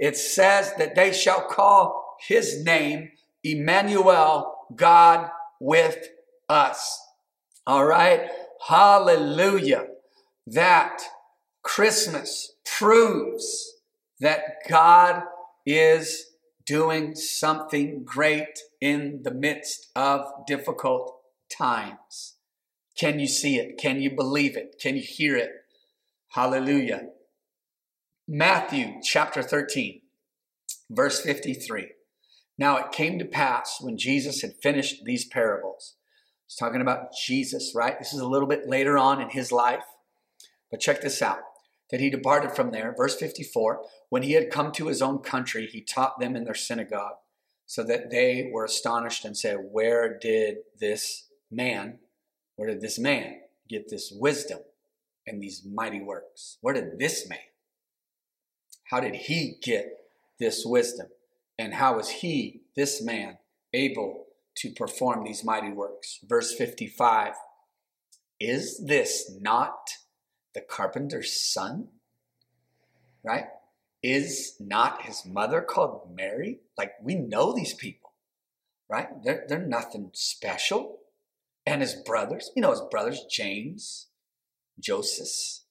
It 0.00 0.16
says 0.16 0.72
that 0.78 0.94
they 0.94 1.12
shall 1.12 1.42
call 1.42 2.16
his 2.26 2.64
name 2.64 3.12
Emmanuel, 3.44 4.66
God 4.74 5.30
with 5.60 6.08
us. 6.48 7.00
All 7.68 7.84
right. 7.84 8.22
Hallelujah. 8.66 9.88
That 10.46 11.02
Christmas 11.62 12.54
proves 12.64 13.74
that 14.20 14.40
God 14.66 15.24
is 15.66 16.30
doing 16.64 17.14
something 17.14 18.04
great 18.06 18.58
in 18.80 19.20
the 19.22 19.34
midst 19.34 19.90
of 19.94 20.24
difficult 20.46 21.14
times. 21.54 22.36
Can 22.98 23.18
you 23.18 23.26
see 23.26 23.58
it? 23.58 23.76
Can 23.76 24.00
you 24.00 24.16
believe 24.16 24.56
it? 24.56 24.76
Can 24.80 24.96
you 24.96 25.02
hear 25.02 25.36
it? 25.36 25.50
Hallelujah. 26.28 27.08
Matthew 28.26 28.94
chapter 29.02 29.42
13, 29.42 30.00
verse 30.88 31.20
53. 31.20 31.88
Now 32.56 32.78
it 32.78 32.92
came 32.92 33.18
to 33.18 33.26
pass 33.26 33.76
when 33.78 33.98
Jesus 33.98 34.40
had 34.40 34.54
finished 34.62 35.04
these 35.04 35.26
parables. 35.26 35.96
He's 36.48 36.56
talking 36.56 36.80
about 36.80 37.12
Jesus, 37.12 37.72
right? 37.74 37.98
This 37.98 38.14
is 38.14 38.20
a 38.20 38.26
little 38.26 38.48
bit 38.48 38.66
later 38.66 38.96
on 38.96 39.20
in 39.20 39.28
his 39.28 39.52
life. 39.52 39.84
But 40.70 40.80
check 40.80 41.02
this 41.02 41.20
out 41.20 41.40
that 41.90 42.00
he 42.00 42.08
departed 42.08 42.52
from 42.52 42.70
there. 42.70 42.94
Verse 42.96 43.16
54 43.16 43.82
When 44.08 44.22
he 44.22 44.32
had 44.32 44.50
come 44.50 44.72
to 44.72 44.86
his 44.88 45.02
own 45.02 45.18
country, 45.18 45.66
he 45.66 45.82
taught 45.82 46.18
them 46.18 46.34
in 46.34 46.44
their 46.44 46.54
synagogue, 46.54 47.16
so 47.66 47.84
that 47.84 48.10
they 48.10 48.50
were 48.50 48.64
astonished 48.64 49.26
and 49.26 49.36
said, 49.36 49.58
Where 49.70 50.18
did 50.18 50.56
this 50.80 51.26
man, 51.50 51.98
where 52.56 52.68
did 52.68 52.80
this 52.80 52.98
man 52.98 53.40
get 53.68 53.90
this 53.90 54.10
wisdom 54.10 54.60
and 55.26 55.42
these 55.42 55.66
mighty 55.70 56.00
works? 56.00 56.56
Where 56.62 56.72
did 56.72 56.98
this 56.98 57.28
man? 57.28 57.38
How 58.84 59.00
did 59.00 59.14
he 59.14 59.56
get 59.62 59.86
this 60.40 60.64
wisdom? 60.64 61.08
And 61.58 61.74
how 61.74 61.98
is 61.98 62.08
he, 62.08 62.62
this 62.74 63.02
man, 63.02 63.36
able 63.74 64.27
to 64.60 64.70
perform 64.70 65.24
these 65.24 65.44
mighty 65.44 65.70
works? 65.70 66.18
Verse 66.26 66.54
55 66.54 67.34
Is 68.40 68.84
this 68.84 69.30
not 69.40 69.90
the 70.54 70.60
carpenter's 70.60 71.32
son? 71.32 71.88
Right? 73.24 73.46
Is 74.02 74.56
not 74.60 75.02
his 75.02 75.24
mother 75.26 75.60
called 75.60 76.14
Mary? 76.14 76.60
Like, 76.76 76.92
we 77.02 77.16
know 77.16 77.52
these 77.52 77.74
people, 77.74 78.12
right? 78.88 79.08
They're, 79.24 79.44
they're 79.48 79.66
nothing 79.66 80.10
special. 80.12 80.98
And 81.66 81.82
his 81.82 81.94
brothers, 81.94 82.50
you 82.54 82.62
know 82.62 82.70
his 82.70 82.82
brothers, 82.90 83.24
James, 83.30 84.06
Joseph, 84.78 85.64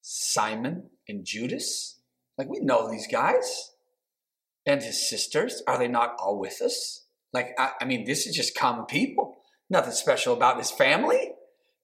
Simon, 0.00 0.90
and 1.06 1.24
Judas. 1.24 2.00
Like, 2.36 2.48
we 2.48 2.58
know 2.58 2.90
these 2.90 3.06
guys 3.06 3.72
and 4.64 4.82
his 4.82 5.08
sisters, 5.08 5.62
are 5.66 5.78
they 5.78 5.88
not 5.88 6.16
all 6.18 6.38
with 6.38 6.60
us? 6.62 7.01
Like, 7.32 7.54
I, 7.58 7.72
I, 7.80 7.84
mean, 7.84 8.04
this 8.04 8.26
is 8.26 8.34
just 8.34 8.56
common 8.56 8.84
people. 8.84 9.36
Nothing 9.70 9.92
special 9.92 10.34
about 10.34 10.58
this 10.58 10.70
family. 10.70 11.32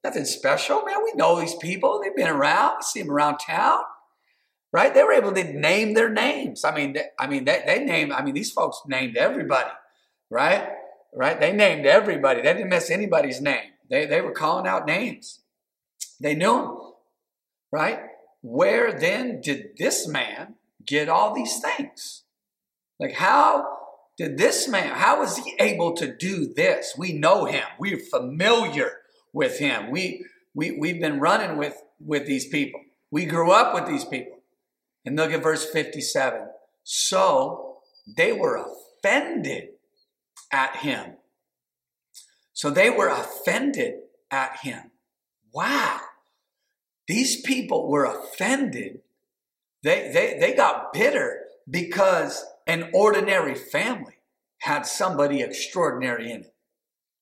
Nothing 0.04 0.24
special, 0.24 0.82
man. 0.84 0.98
We 1.02 1.12
know 1.14 1.40
these 1.40 1.54
people. 1.54 2.00
They've 2.02 2.14
been 2.14 2.28
around. 2.28 2.76
We 2.78 2.82
see 2.82 3.02
them 3.02 3.10
around 3.10 3.38
town, 3.38 3.78
right? 4.72 4.92
They 4.92 5.02
were 5.02 5.12
able 5.12 5.32
to 5.32 5.44
name 5.44 5.94
their 5.94 6.10
names. 6.10 6.64
I 6.64 6.74
mean, 6.74 6.92
they, 6.92 7.04
I 7.18 7.26
mean, 7.26 7.44
they, 7.44 7.62
they 7.66 7.84
named. 7.84 8.12
I 8.12 8.22
mean, 8.22 8.34
these 8.34 8.52
folks 8.52 8.80
named 8.86 9.16
everybody, 9.16 9.70
right? 10.30 10.68
Right? 11.14 11.40
They 11.40 11.52
named 11.52 11.86
everybody. 11.86 12.42
They 12.42 12.52
didn't 12.52 12.68
miss 12.68 12.90
anybody's 12.90 13.40
name. 13.40 13.70
They 13.90 14.06
they 14.06 14.20
were 14.20 14.32
calling 14.32 14.66
out 14.66 14.86
names. 14.86 15.40
They 16.20 16.34
knew 16.34 16.52
them, 16.52 16.78
right? 17.72 18.00
Where 18.42 18.92
then 18.92 19.40
did 19.40 19.76
this 19.78 20.06
man 20.06 20.54
get 20.84 21.08
all 21.08 21.34
these 21.34 21.60
things? 21.60 22.22
Like, 23.00 23.14
how 23.14 23.77
did 24.18 24.36
this 24.36 24.68
man, 24.68 24.88
how 24.94 25.20
was 25.20 25.38
he 25.38 25.54
able 25.60 25.94
to 25.94 26.12
do 26.14 26.52
this? 26.52 26.94
We 26.98 27.12
know 27.12 27.44
him. 27.44 27.64
We're 27.78 28.00
familiar 28.00 28.98
with 29.32 29.60
him. 29.60 29.92
We, 29.92 30.24
we, 30.54 30.72
we've 30.72 31.00
been 31.00 31.20
running 31.20 31.56
with, 31.56 31.80
with 32.04 32.26
these 32.26 32.48
people. 32.48 32.80
We 33.12 33.26
grew 33.26 33.52
up 33.52 33.74
with 33.74 33.86
these 33.86 34.04
people. 34.04 34.40
And 35.04 35.16
look 35.16 35.32
at 35.32 35.42
verse 35.42 35.64
57. 35.64 36.48
So 36.82 37.76
they 38.16 38.32
were 38.32 38.56
offended 38.56 39.68
at 40.50 40.76
him. 40.76 41.14
So 42.52 42.70
they 42.70 42.90
were 42.90 43.08
offended 43.08 43.94
at 44.32 44.58
him. 44.58 44.90
Wow. 45.54 46.00
These 47.06 47.42
people 47.42 47.88
were 47.88 48.04
offended. 48.04 49.00
They, 49.84 50.10
they, 50.12 50.38
they 50.40 50.54
got 50.54 50.92
bitter 50.92 51.44
because 51.70 52.44
an 52.68 52.90
ordinary 52.92 53.54
family 53.54 54.14
had 54.58 54.82
somebody 54.82 55.40
extraordinary 55.40 56.30
in 56.30 56.42
it. 56.42 56.54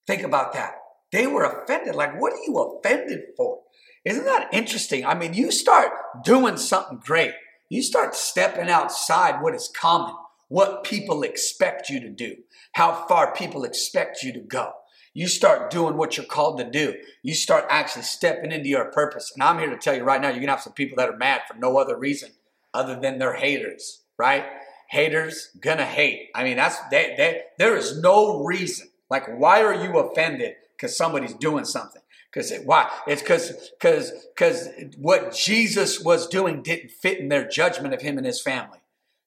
Think 0.07 0.23
about 0.23 0.53
that. 0.55 0.75
They 1.13 1.27
were 1.27 1.45
offended. 1.45 1.95
Like, 1.95 2.21
what 2.21 2.33
are 2.33 2.43
you 2.47 2.59
offended 2.59 3.21
for? 3.37 3.61
Isn't 4.05 4.25
that 4.25 4.53
interesting? 4.53 5.07
I 5.07 5.15
mean, 5.15 5.35
you 5.35 5.51
start 5.51 5.93
doing 6.25 6.57
something 6.57 7.01
great, 7.05 7.33
you 7.69 7.83
start 7.83 8.15
stepping 8.15 8.69
outside 8.69 9.43
what 9.43 9.55
is 9.55 9.71
common, 9.75 10.15
what 10.49 10.85
people 10.85 11.23
expect 11.23 11.89
you 11.89 12.01
to 12.01 12.11
do, 12.11 12.37
how 12.73 13.07
far 13.09 13.35
people 13.35 13.65
expect 13.65 14.23
you 14.23 14.33
to 14.33 14.41
go. 14.41 14.73
You 15.15 15.29
start 15.29 15.71
doing 15.71 15.97
what 15.97 16.17
you're 16.17 16.27
called 16.27 16.59
to 16.59 16.71
do. 16.71 16.95
You 17.23 17.35
start 17.35 17.65
actually 17.71 18.03
stepping 18.03 18.53
into 18.53 18.69
your 18.69 18.93
purpose. 18.93 19.33
And 19.35 19.43
I'm 19.43 19.59
here 19.59 19.71
to 19.71 19.79
tell 19.79 19.97
you 19.97 20.05
right 20.05 20.21
now, 20.21 20.29
you're 20.29 20.37
going 20.37 20.49
to 20.49 20.53
have 20.53 20.61
some 20.61 20.75
people 20.75 20.97
that 20.99 21.09
are 21.09 21.17
mad 21.17 21.41
for 21.49 21.57
no 21.57 21.79
other 21.79 21.99
reason 21.99 22.33
other 22.75 23.01
than 23.01 23.19
they're 23.19 23.33
haters, 23.33 24.03
right? 24.19 24.45
Haters 24.89 25.51
gonna 25.61 25.85
hate. 25.85 26.31
I 26.35 26.45
mean, 26.45 26.57
that's 26.57 26.79
they, 26.91 27.15
they 27.17 27.43
there 27.59 27.77
is 27.77 28.01
no 28.01 28.45
reason. 28.45 28.89
Like, 29.11 29.27
why 29.39 29.63
are 29.63 29.75
you 29.75 29.99
offended 29.99 30.55
because 30.73 30.97
somebody's 30.97 31.35
doing 31.35 31.65
something? 31.65 32.03
Because 32.33 32.53
why? 32.65 32.91
It's 33.07 33.23
because 33.23 33.71
because 33.81 34.13
because 34.35 34.69
what 34.99 35.33
Jesus 35.33 36.01
was 36.01 36.29
doing 36.29 36.63
didn't 36.63 36.91
fit 36.91 37.19
in 37.19 37.29
their 37.29 37.49
judgment 37.49 37.95
of 37.95 38.03
him 38.03 38.19
and 38.19 38.27
his 38.27 38.43
family. 38.43 38.79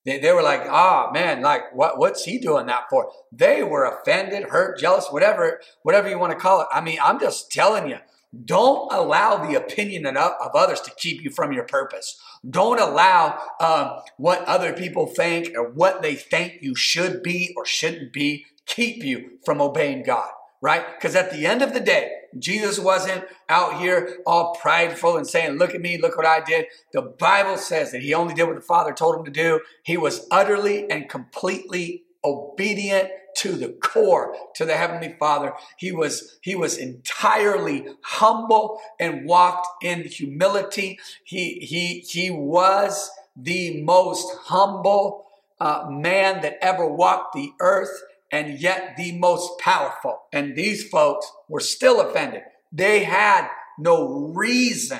They, 0.05 0.17
they 0.19 0.31
were 0.31 0.43
like, 0.43 0.61
ah, 0.65 1.07
oh, 1.07 1.11
man, 1.11 1.41
like 1.41 1.73
what 1.75 1.97
what's 1.97 2.23
he 2.23 2.37
doing 2.37 2.67
that 2.67 2.89
for? 2.89 3.11
They 3.31 3.63
were 3.63 3.85
offended, 3.85 4.43
hurt, 4.49 4.79
jealous, 4.79 5.07
whatever 5.09 5.59
whatever 5.83 6.09
you 6.09 6.19
want 6.19 6.33
to 6.33 6.39
call 6.39 6.61
it. 6.61 6.67
I 6.71 6.81
mean, 6.81 6.99
I'm 7.03 7.19
just 7.19 7.51
telling 7.51 7.89
you, 7.89 7.97
don't 8.45 8.91
allow 8.93 9.37
the 9.37 9.55
opinion 9.55 10.05
of, 10.05 10.33
others 10.53 10.81
to 10.81 10.91
keep 10.97 11.23
you 11.23 11.31
from 11.31 11.51
your 11.51 11.63
purpose. 11.63 12.19
Don't 12.47 12.79
allow 12.79 13.39
um, 13.59 14.01
what 14.17 14.43
other 14.45 14.73
people 14.73 15.07
think 15.07 15.55
or 15.55 15.69
what 15.69 16.01
they 16.01 16.15
think 16.15 16.59
you 16.61 16.75
should 16.75 17.23
be 17.23 17.53
or 17.57 17.65
shouldn't 17.65 18.13
be 18.13 18.45
keep 18.65 19.03
you 19.03 19.39
from 19.43 19.61
obeying 19.61 20.03
God, 20.03 20.29
right? 20.61 20.85
Because 20.95 21.15
at 21.15 21.31
the 21.31 21.45
end 21.45 21.61
of 21.61 21.73
the 21.73 21.79
day, 21.79 22.11
Jesus 22.37 22.77
wasn't 22.77 23.25
out 23.47 23.79
here 23.79 24.19
all 24.27 24.55
prideful 24.55 25.17
and 25.17 25.25
saying, 25.25 25.57
Look 25.57 25.73
at 25.73 25.81
me, 25.81 25.97
look 25.99 26.15
what 26.15 26.27
I 26.27 26.41
did. 26.41 26.65
The 26.93 27.01
Bible 27.01 27.57
says 27.57 27.91
that 27.91 28.03
he 28.03 28.13
only 28.13 28.35
did 28.35 28.43
what 28.43 28.55
the 28.55 28.61
Father 28.61 28.93
told 28.93 29.15
him 29.15 29.25
to 29.25 29.31
do. 29.31 29.61
He 29.83 29.97
was 29.97 30.27
utterly 30.29 30.89
and 30.91 31.09
completely 31.09 32.03
obedient 32.23 33.09
to 33.37 33.53
the 33.53 33.69
core 33.69 34.35
to 34.55 34.65
the 34.65 34.75
heavenly 34.75 35.15
father. 35.19 35.53
He 35.77 35.91
was 35.91 36.39
he 36.41 36.55
was 36.55 36.77
entirely 36.77 37.85
humble 38.01 38.81
and 38.99 39.25
walked 39.25 39.83
in 39.83 40.03
humility. 40.03 40.99
He 41.23 41.59
he 41.59 41.99
he 41.99 42.29
was 42.29 43.09
the 43.35 43.81
most 43.83 44.35
humble 44.45 45.25
uh, 45.59 45.85
man 45.89 46.41
that 46.41 46.57
ever 46.61 46.87
walked 46.87 47.33
the 47.33 47.51
earth 47.59 48.03
and 48.31 48.59
yet 48.59 48.95
the 48.97 49.17
most 49.17 49.59
powerful. 49.59 50.21
And 50.31 50.55
these 50.55 50.87
folks 50.87 51.31
were 51.47 51.59
still 51.59 52.01
offended. 52.01 52.43
They 52.71 53.03
had 53.03 53.49
no 53.77 54.31
reason 54.35 54.99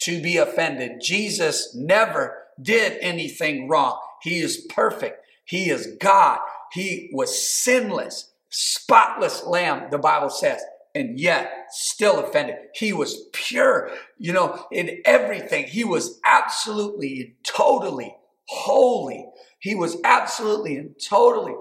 to 0.00 0.20
be 0.20 0.36
offended. 0.36 1.00
Jesus 1.00 1.74
never 1.74 2.44
did 2.60 2.98
anything 3.00 3.68
wrong. 3.68 3.98
He 4.22 4.40
is 4.40 4.66
perfect. 4.68 5.24
He 5.44 5.70
is 5.70 5.96
god 6.00 6.40
he 6.72 7.10
was 7.12 7.42
sinless, 7.46 8.32
spotless 8.50 9.44
lamb, 9.44 9.90
the 9.90 9.98
Bible 9.98 10.30
says, 10.30 10.60
and 10.94 11.18
yet 11.18 11.66
still 11.70 12.18
offended. 12.18 12.56
He 12.74 12.92
was 12.92 13.28
pure, 13.32 13.90
you 14.18 14.32
know, 14.32 14.66
in 14.72 15.00
everything. 15.04 15.66
He 15.66 15.84
was 15.84 16.18
absolutely 16.24 17.20
and 17.20 17.32
totally 17.44 18.16
holy. 18.48 19.26
He 19.60 19.74
was 19.74 19.96
absolutely 20.04 20.76
and 20.76 20.94
totally 20.98 21.54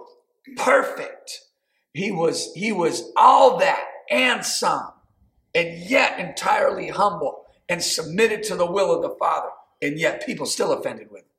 perfect. 0.56 1.42
He 1.94 2.12
was, 2.12 2.52
he 2.56 2.72
was 2.72 3.12
all 3.16 3.58
that 3.60 3.84
and 4.10 4.46
some, 4.46 4.92
and 5.54 5.84
yet 5.90 6.20
entirely 6.20 6.90
humble 6.90 7.44
and 7.70 7.84
submitted 7.84 8.44
to 8.44 8.56
the 8.56 8.70
will 8.70 8.96
of 8.96 9.02
the 9.02 9.16
Father. 9.18 9.50
And 9.82 10.00
yet 10.00 10.26
people 10.26 10.46
still 10.46 10.72
offended 10.72 11.12
with 11.12 11.22
him. 11.22 11.30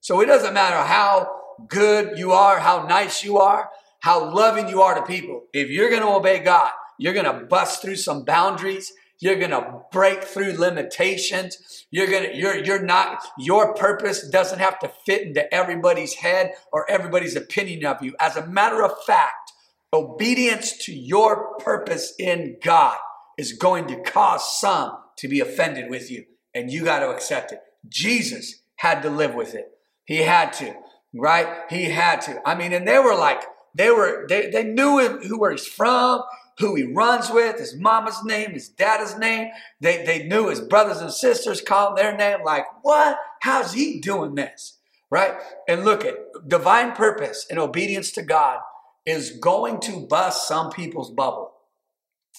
So 0.00 0.20
it 0.20 0.26
doesn't 0.26 0.54
matter 0.54 0.76
how 0.76 1.28
good 1.68 2.18
you 2.18 2.32
are, 2.32 2.58
how 2.58 2.86
nice 2.86 3.24
you 3.24 3.38
are, 3.38 3.70
how 4.00 4.32
loving 4.34 4.68
you 4.68 4.82
are 4.82 4.94
to 4.94 5.02
people. 5.02 5.44
If 5.52 5.70
you're 5.70 5.90
going 5.90 6.02
to 6.02 6.08
obey 6.08 6.38
God, 6.40 6.70
you're 6.98 7.14
going 7.14 7.24
to 7.24 7.46
bust 7.46 7.82
through 7.82 7.96
some 7.96 8.24
boundaries. 8.24 8.92
You're 9.20 9.38
going 9.38 9.50
to 9.50 9.80
break 9.92 10.24
through 10.24 10.58
limitations. 10.58 11.86
You're 11.90 12.08
going 12.08 12.30
to, 12.30 12.36
you're, 12.36 12.56
you're 12.56 12.82
not, 12.82 13.24
your 13.38 13.74
purpose 13.74 14.28
doesn't 14.28 14.58
have 14.58 14.78
to 14.80 14.92
fit 15.06 15.22
into 15.22 15.52
everybody's 15.54 16.14
head 16.14 16.52
or 16.72 16.88
everybody's 16.90 17.36
opinion 17.36 17.86
of 17.86 18.02
you. 18.02 18.14
As 18.20 18.36
a 18.36 18.46
matter 18.46 18.82
of 18.82 18.92
fact, 19.04 19.52
obedience 19.92 20.76
to 20.84 20.92
your 20.92 21.56
purpose 21.58 22.12
in 22.18 22.56
God 22.62 22.98
is 23.38 23.52
going 23.52 23.86
to 23.86 24.02
cause 24.02 24.60
some 24.60 24.98
to 25.16 25.28
be 25.28 25.40
offended 25.40 25.88
with 25.88 26.10
you, 26.10 26.24
and 26.52 26.70
you 26.70 26.84
got 26.84 26.98
to 27.00 27.10
accept 27.10 27.52
it. 27.52 27.60
Jesus 27.88 28.62
had 28.76 29.02
to 29.02 29.10
live 29.10 29.34
with 29.34 29.54
it. 29.54 29.68
He 30.04 30.18
had 30.18 30.52
to 30.54 30.74
right? 31.14 31.48
He 31.70 31.84
had 31.84 32.20
to. 32.22 32.40
I 32.46 32.54
mean, 32.54 32.72
and 32.72 32.86
they 32.86 32.98
were 32.98 33.14
like, 33.14 33.42
they 33.74 33.90
were, 33.90 34.26
they, 34.28 34.50
they 34.50 34.64
knew 34.64 34.98
him, 34.98 35.20
who 35.22 35.38
where 35.38 35.52
he's 35.52 35.66
from, 35.66 36.22
who 36.58 36.74
he 36.74 36.84
runs 36.84 37.30
with, 37.30 37.58
his 37.58 37.74
mama's 37.76 38.22
name, 38.24 38.52
his 38.52 38.68
dad's 38.68 39.18
name. 39.18 39.48
They, 39.80 40.04
they 40.04 40.24
knew 40.24 40.48
his 40.48 40.60
brothers 40.60 41.00
and 41.00 41.12
sisters 41.12 41.60
called 41.60 41.96
their 41.96 42.16
name. 42.16 42.38
Like, 42.44 42.64
what? 42.82 43.18
How's 43.40 43.72
he 43.72 44.00
doing 44.00 44.34
this? 44.34 44.78
Right? 45.10 45.34
And 45.68 45.84
look 45.84 46.04
at 46.04 46.16
divine 46.46 46.92
purpose 46.92 47.46
and 47.50 47.58
obedience 47.58 48.12
to 48.12 48.22
God 48.22 48.60
is 49.04 49.32
going 49.32 49.80
to 49.80 50.06
bust 50.06 50.48
some 50.48 50.70
people's 50.70 51.10
bubble. 51.10 51.53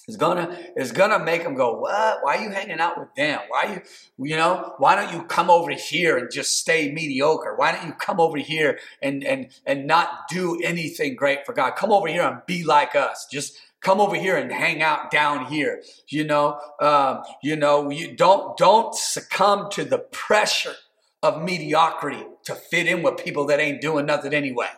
It's 0.08 0.16
gonna 0.16 0.56
it's 0.76 0.92
gonna 0.92 1.18
make 1.18 1.42
them 1.42 1.56
go, 1.56 1.80
what? 1.80 2.18
Why 2.22 2.36
are 2.36 2.42
you 2.42 2.50
hanging 2.50 2.78
out 2.78 2.96
with 2.96 3.12
them? 3.16 3.40
Why 3.48 3.72
you 3.74 4.24
you 4.24 4.36
know? 4.36 4.74
Why 4.78 4.94
don't 4.94 5.12
you 5.12 5.24
come 5.24 5.50
over 5.50 5.72
here 5.72 6.16
and 6.16 6.30
just 6.30 6.60
stay 6.60 6.92
mediocre? 6.92 7.56
Why 7.56 7.72
don't 7.72 7.86
you 7.88 7.92
come 7.92 8.20
over 8.20 8.38
here 8.38 8.78
and 9.02 9.24
and 9.24 9.48
and 9.66 9.88
not 9.88 10.28
do 10.28 10.60
anything 10.62 11.16
great 11.16 11.44
for 11.44 11.52
God? 11.52 11.72
Come 11.72 11.90
over 11.90 12.06
here 12.06 12.22
and 12.22 12.38
be 12.46 12.62
like 12.62 12.94
us. 12.94 13.26
Just 13.32 13.58
come 13.80 14.00
over 14.00 14.14
here 14.14 14.36
and 14.36 14.52
hang 14.52 14.80
out 14.80 15.10
down 15.10 15.46
here. 15.46 15.82
You 16.06 16.22
know, 16.22 16.60
um, 16.80 17.22
you 17.42 17.56
know, 17.56 17.90
you 17.90 18.14
don't 18.14 18.56
don't 18.56 18.94
succumb 18.94 19.70
to 19.72 19.84
the 19.84 19.98
pressure 19.98 20.76
of 21.20 21.42
mediocrity 21.42 22.24
to 22.44 22.54
fit 22.54 22.86
in 22.86 23.02
with 23.02 23.16
people 23.16 23.46
that 23.46 23.58
ain't 23.58 23.80
doing 23.80 24.06
nothing 24.06 24.34
anyway. 24.34 24.70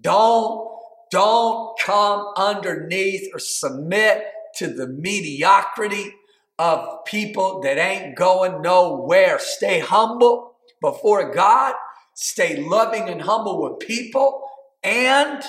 Don't 0.00 0.70
don't 1.10 1.76
come 1.80 2.32
underneath 2.36 3.28
or 3.34 3.40
submit 3.40 4.24
to 4.56 4.68
the 4.68 4.86
mediocrity 4.86 6.14
of 6.58 7.04
people 7.04 7.60
that 7.62 7.78
ain't 7.78 8.16
going 8.16 8.62
nowhere. 8.62 9.38
Stay 9.38 9.80
humble 9.80 10.54
before 10.80 11.32
God, 11.32 11.74
stay 12.14 12.62
loving 12.62 13.08
and 13.08 13.22
humble 13.22 13.62
with 13.62 13.78
people, 13.80 14.42
and 14.82 15.42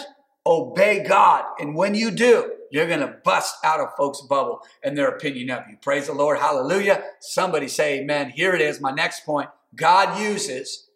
obey 0.45 1.03
God. 1.03 1.43
And 1.59 1.75
when 1.75 1.95
you 1.95 2.11
do, 2.11 2.53
you're 2.71 2.87
going 2.87 3.01
to 3.01 3.15
bust 3.23 3.55
out 3.63 3.79
of 3.79 3.95
folks' 3.95 4.21
bubble 4.21 4.61
and 4.83 4.97
their 4.97 5.07
opinion 5.07 5.51
of 5.51 5.63
you. 5.69 5.77
Praise 5.81 6.07
the 6.07 6.13
Lord. 6.13 6.39
Hallelujah. 6.39 7.03
Somebody 7.19 7.67
say 7.67 7.99
amen. 7.99 8.31
Here 8.31 8.53
it 8.53 8.61
is. 8.61 8.81
My 8.81 8.91
next 8.91 9.25
point. 9.25 9.49
God 9.75 10.19
uses 10.19 10.87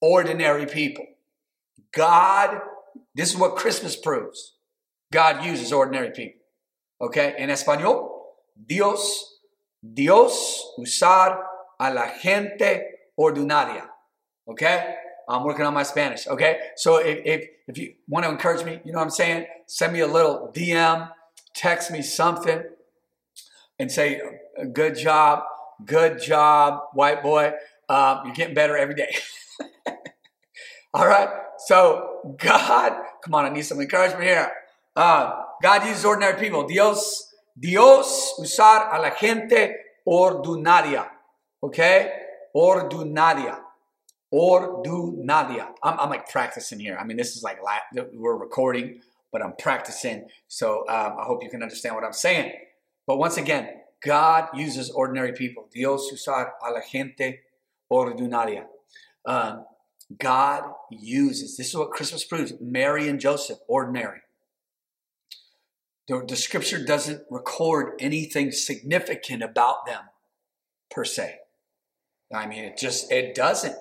ordinary 0.00 0.66
people. 0.66 1.06
God, 1.92 2.60
this 3.14 3.32
is 3.32 3.36
what 3.36 3.56
Christmas 3.56 3.96
proves. 3.96 4.54
God 5.12 5.44
uses 5.44 5.72
ordinary 5.72 6.10
people. 6.10 6.40
Okay, 7.04 7.34
en 7.36 7.50
español, 7.50 8.10
Dios, 8.54 9.42
Dios 9.82 10.72
usar 10.78 11.38
a 11.78 11.90
la 11.90 12.08
gente 12.08 13.10
ordinaria. 13.14 13.90
Okay, 14.46 14.94
I'm 15.28 15.44
working 15.44 15.66
on 15.66 15.74
my 15.74 15.82
Spanish. 15.82 16.26
Okay, 16.26 16.58
so 16.76 16.96
if, 16.96 17.20
if, 17.26 17.48
if 17.68 17.76
you 17.76 17.94
want 18.08 18.24
to 18.24 18.30
encourage 18.30 18.64
me, 18.64 18.80
you 18.86 18.92
know 18.92 19.00
what 19.00 19.04
I'm 19.04 19.10
saying, 19.10 19.44
send 19.66 19.92
me 19.92 20.00
a 20.00 20.06
little 20.06 20.50
DM, 20.54 21.10
text 21.54 21.90
me 21.90 22.00
something, 22.00 22.62
and 23.78 23.92
say, 23.92 24.22
good 24.72 24.96
job, 24.96 25.42
good 25.84 26.18
job, 26.22 26.84
white 26.94 27.22
boy. 27.22 27.52
Um, 27.86 28.20
you're 28.24 28.34
getting 28.34 28.54
better 28.54 28.78
every 28.78 28.94
day. 28.94 29.14
All 30.94 31.06
right, 31.06 31.28
so 31.66 32.34
God, 32.38 32.94
come 33.22 33.34
on, 33.34 33.44
I 33.44 33.50
need 33.50 33.66
some 33.66 33.78
encouragement 33.78 34.24
here. 34.24 34.50
Uh, 34.96 35.42
God 35.62 35.86
uses 35.86 36.04
ordinary 36.04 36.38
people. 36.38 36.66
Dios, 36.66 37.32
Dios 37.58 38.34
usar 38.38 38.90
a 38.92 39.00
la 39.00 39.10
gente 39.18 39.74
ordinaria. 40.06 41.08
Okay? 41.62 42.12
Ordinaria. 42.54 43.58
ordinaria. 44.34 45.68
I'm, 45.82 45.98
I'm 46.00 46.10
like 46.10 46.28
practicing 46.28 46.80
here. 46.80 46.98
I 47.00 47.04
mean, 47.04 47.16
this 47.16 47.36
is 47.36 47.42
like 47.42 47.58
we're 48.12 48.36
recording, 48.36 49.00
but 49.32 49.42
I'm 49.42 49.54
practicing. 49.58 50.26
So 50.48 50.80
um, 50.88 51.16
I 51.20 51.24
hope 51.24 51.42
you 51.42 51.50
can 51.50 51.62
understand 51.62 51.94
what 51.94 52.04
I'm 52.04 52.12
saying. 52.12 52.52
But 53.06 53.18
once 53.18 53.36
again, 53.36 53.68
God 54.04 54.48
uses 54.54 54.90
ordinary 54.90 55.32
people. 55.32 55.68
Dios 55.72 56.10
usar 56.12 56.50
a 56.66 56.70
la 56.72 56.80
gente 56.80 57.40
ordinaria. 57.90 58.64
Um, 59.24 59.64
God 60.18 60.64
uses, 60.90 61.56
this 61.56 61.68
is 61.68 61.76
what 61.76 61.90
Christmas 61.90 62.24
proves 62.24 62.52
Mary 62.60 63.08
and 63.08 63.20
Joseph, 63.20 63.58
ordinary. 63.68 64.20
The, 66.08 66.24
the 66.26 66.36
scripture 66.36 66.84
doesn't 66.84 67.22
record 67.30 67.92
anything 67.98 68.52
significant 68.52 69.42
about 69.42 69.86
them 69.86 70.02
per 70.90 71.04
se. 71.04 71.38
I 72.32 72.46
mean, 72.46 72.64
it 72.64 72.76
just, 72.76 73.10
it 73.10 73.34
doesn't. 73.34 73.76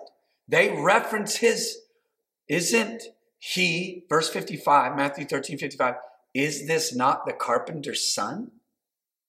They 0.48 0.70
reference 0.70 1.38
his, 1.38 1.80
isn't 2.48 3.04
he, 3.40 4.06
verse 4.10 4.30
55, 4.30 4.96
Matthew 4.96 5.26
13, 5.26 5.58
55, 5.58 5.96
is 6.34 6.68
this 6.68 6.96
not 6.96 7.26
the 7.26 7.34
carpenter's 7.34 8.14
son? 8.14 8.52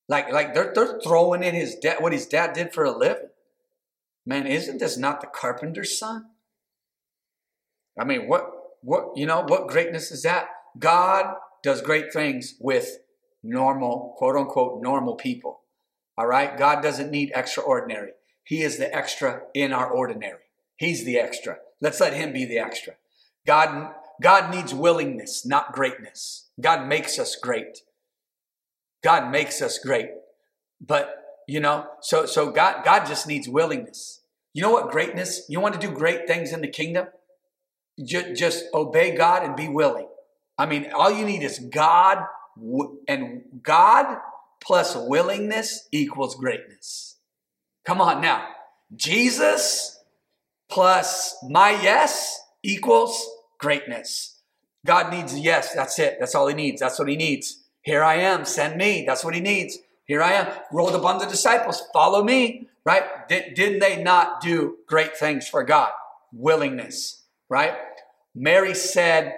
Like, 0.09 0.33
like 0.33 0.54
they're, 0.54 0.72
they're 0.74 1.00
throwing 1.00 1.42
in 1.42 1.54
his 1.54 1.76
dad, 1.76 1.98
what 2.00 2.12
his 2.12 2.26
dad 2.26 2.52
did 2.52 2.72
for 2.72 2.85
a 2.85 2.96
living. 2.96 3.28
Man, 4.26 4.46
isn't 4.46 4.78
this 4.78 4.96
not 4.96 5.20
the 5.20 5.26
carpenter's 5.26 5.98
son? 5.98 6.26
I 7.98 8.04
mean, 8.04 8.28
what, 8.28 8.50
what, 8.83 9.16
you 9.16 9.26
know, 9.26 9.44
what 9.46 9.68
greatness 9.68 10.11
is 10.11 10.22
that? 10.22 10.46
God 10.78 11.37
does 11.64 11.81
great 11.81 12.12
things 12.12 12.55
with 12.61 12.98
normal, 13.42 14.14
quote 14.18 14.37
unquote, 14.37 14.83
normal 14.83 15.16
people. 15.16 15.62
All 16.16 16.27
right? 16.27 16.57
God 16.57 16.83
doesn't 16.83 17.11
need 17.11 17.33
extraordinary. 17.35 18.11
He 18.44 18.62
is 18.62 18.77
the 18.77 18.94
extra 18.94 19.40
in 19.55 19.72
our 19.72 19.90
ordinary. 19.90 20.42
He's 20.77 21.07
the 21.07 21.18
extra. 21.18 21.57
Let's 21.81 22.00
let 22.00 22.12
him 22.12 22.35
be 22.35 22.44
the 22.44 22.59
extra. 22.59 22.94
God, 23.46 23.94
God 24.22 24.55
needs 24.55 24.74
willingness, 24.74 25.46
not 25.46 25.72
greatness. 25.72 26.50
God 26.61 26.87
makes 26.87 27.18
us 27.18 27.35
great. 27.35 27.79
God 29.03 29.31
makes 29.31 29.62
us 29.62 29.79
great. 29.79 30.11
But, 30.81 31.16
you 31.48 31.61
know, 31.61 31.87
so, 32.00 32.27
so 32.27 32.50
God, 32.50 32.85
God 32.85 33.07
just 33.07 33.27
needs 33.27 33.48
willingness. 33.48 34.20
You 34.53 34.62
know 34.62 34.70
what 34.70 34.90
greatness? 34.90 35.46
You 35.48 35.61
want 35.61 35.81
to 35.81 35.87
do 35.87 35.92
great 35.92 36.27
things 36.27 36.53
in 36.53 36.61
the 36.61 36.68
kingdom? 36.68 37.07
Just, 38.05 38.35
just 38.35 38.64
obey 38.74 39.16
God 39.16 39.42
and 39.42 39.57
be 39.57 39.68
willing. 39.68 40.09
I 40.56 40.66
mean, 40.66 40.90
all 40.94 41.10
you 41.10 41.24
need 41.24 41.42
is 41.42 41.58
God 41.58 42.18
and 43.08 43.42
God 43.62 44.18
plus 44.62 44.96
willingness 44.96 45.88
equals 45.92 46.36
greatness. 46.36 47.16
Come 47.84 48.00
on 48.00 48.20
now. 48.20 48.48
Jesus 48.94 50.00
plus 50.70 51.36
my 51.48 51.70
yes 51.70 52.40
equals 52.62 53.28
greatness. 53.58 54.40
God 54.86 55.12
needs 55.12 55.38
yes. 55.38 55.74
That's 55.74 55.98
it. 55.98 56.16
That's 56.20 56.34
all 56.34 56.46
he 56.46 56.54
needs. 56.54 56.80
That's 56.80 56.98
what 56.98 57.08
he 57.08 57.16
needs. 57.16 57.64
Here 57.82 58.02
I 58.02 58.16
am. 58.16 58.44
Send 58.44 58.76
me. 58.76 59.04
That's 59.06 59.24
what 59.24 59.34
he 59.34 59.40
needs. 59.40 59.78
Here 60.06 60.22
I 60.22 60.32
am. 60.32 60.52
Rolled 60.72 60.94
upon 60.94 61.18
the 61.18 61.26
disciples. 61.26 61.82
Follow 61.92 62.22
me. 62.22 62.68
Right? 62.84 63.26
Did, 63.28 63.54
didn't 63.54 63.78
they 63.78 64.02
not 64.02 64.42
do 64.42 64.76
great 64.86 65.16
things 65.16 65.48
for 65.48 65.64
God? 65.64 65.90
Willingness. 66.32 67.24
Right? 67.48 67.74
Mary 68.34 68.74
said, 68.74 69.34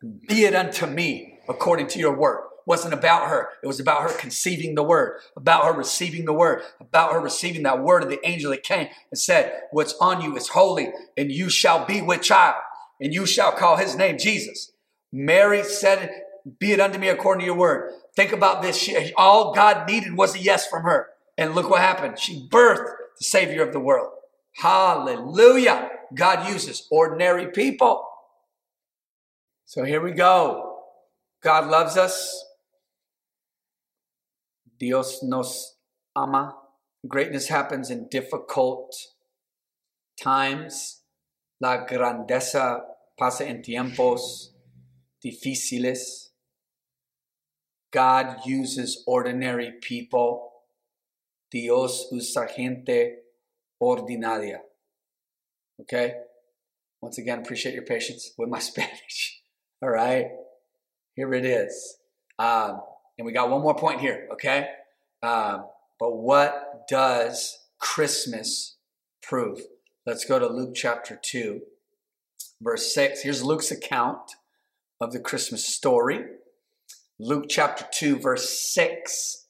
Be 0.00 0.44
it 0.44 0.54
unto 0.54 0.86
me 0.86 1.38
according 1.48 1.88
to 1.88 1.98
your 1.98 2.16
word 2.16 2.48
wasn't 2.68 2.92
about 2.92 3.28
her. 3.28 3.48
It 3.62 3.66
was 3.66 3.80
about 3.80 4.02
her 4.02 4.14
conceiving 4.18 4.74
the 4.74 4.82
word, 4.82 5.20
about 5.34 5.64
her 5.64 5.72
receiving 5.72 6.26
the 6.26 6.34
word, 6.34 6.62
about 6.78 7.14
her 7.14 7.18
receiving 7.18 7.62
that 7.62 7.82
word 7.82 8.02
of 8.02 8.10
the 8.10 8.24
angel 8.28 8.50
that 8.50 8.62
came 8.62 8.88
and 9.10 9.18
said, 9.18 9.62
What's 9.70 9.94
on 10.02 10.20
you 10.20 10.36
is 10.36 10.48
holy, 10.48 10.92
and 11.16 11.32
you 11.32 11.48
shall 11.48 11.86
be 11.86 12.02
with 12.02 12.20
child, 12.20 12.56
and 13.00 13.14
you 13.14 13.24
shall 13.24 13.52
call 13.52 13.78
his 13.78 13.96
name 13.96 14.18
Jesus. 14.18 14.70
Mary 15.10 15.62
said, 15.64 16.10
Be 16.60 16.72
it 16.72 16.78
unto 16.78 16.98
me 16.98 17.08
according 17.08 17.40
to 17.40 17.46
your 17.46 17.56
word. 17.56 17.90
Think 18.14 18.32
about 18.32 18.60
this. 18.60 18.76
She, 18.76 19.14
all 19.16 19.54
God 19.54 19.88
needed 19.88 20.14
was 20.14 20.34
a 20.34 20.38
yes 20.38 20.68
from 20.68 20.82
her. 20.82 21.08
And 21.38 21.54
look 21.54 21.70
what 21.70 21.80
happened. 21.80 22.18
She 22.18 22.46
birthed 22.50 22.84
the 23.18 23.24
Savior 23.24 23.62
of 23.62 23.72
the 23.72 23.80
world. 23.80 24.12
Hallelujah. 24.56 25.88
God 26.14 26.46
uses 26.46 26.86
ordinary 26.90 27.46
people. 27.46 28.07
So 29.68 29.84
here 29.84 30.00
we 30.00 30.12
go. 30.12 30.78
God 31.42 31.68
loves 31.68 31.98
us. 31.98 32.42
Dios 34.80 35.22
nos 35.22 35.76
ama. 36.16 36.54
Greatness 37.06 37.48
happens 37.48 37.90
in 37.90 38.08
difficult 38.08 38.96
times. 40.18 41.02
La 41.60 41.84
grandeza 41.84 42.80
pasa 43.20 43.44
en 43.44 43.62
tiempos 43.62 44.54
difíciles. 45.22 46.30
God 47.92 48.38
uses 48.46 49.04
ordinary 49.06 49.72
people. 49.82 50.50
Dios 51.52 52.08
usa 52.10 52.46
gente 52.46 53.16
ordinaria. 53.78 54.60
Okay? 55.78 56.14
Once 57.02 57.18
again, 57.18 57.40
appreciate 57.40 57.74
your 57.74 57.84
patience 57.84 58.32
with 58.38 58.48
my 58.48 58.58
Spanish. 58.70 59.37
All 59.82 59.90
right? 59.90 60.26
Here 61.14 61.32
it 61.34 61.44
is. 61.44 61.98
Um, 62.38 62.80
and 63.16 63.26
we 63.26 63.32
got 63.32 63.50
one 63.50 63.62
more 63.62 63.76
point 63.76 64.00
here, 64.00 64.28
okay? 64.32 64.68
Um, 65.22 65.66
but 65.98 66.16
what 66.16 66.86
does 66.88 67.58
Christmas 67.80 68.76
prove? 69.22 69.60
Let's 70.06 70.24
go 70.24 70.38
to 70.38 70.46
Luke 70.46 70.74
chapter 70.74 71.18
2, 71.20 71.60
verse 72.60 72.94
6. 72.94 73.22
Here's 73.22 73.42
Luke's 73.42 73.70
account 73.70 74.32
of 75.00 75.12
the 75.12 75.20
Christmas 75.20 75.64
story. 75.64 76.24
Luke 77.20 77.46
chapter 77.48 77.84
2, 77.92 78.18
verse 78.18 78.72
6. 78.72 79.46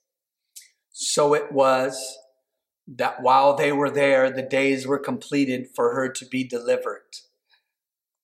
So 0.91 1.35
it 1.35 1.53
was 1.53 2.19
that 2.87 3.23
while 3.23 3.55
they 3.55 3.73
were 3.73 3.91
there, 3.91 4.31
the 4.31 4.43
days 4.43 4.87
were 4.87 4.99
completed 4.99 5.69
for 5.75 5.95
her 5.95 6.09
to 6.09 6.27
be 6.27 6.45
delivered, 6.45 7.03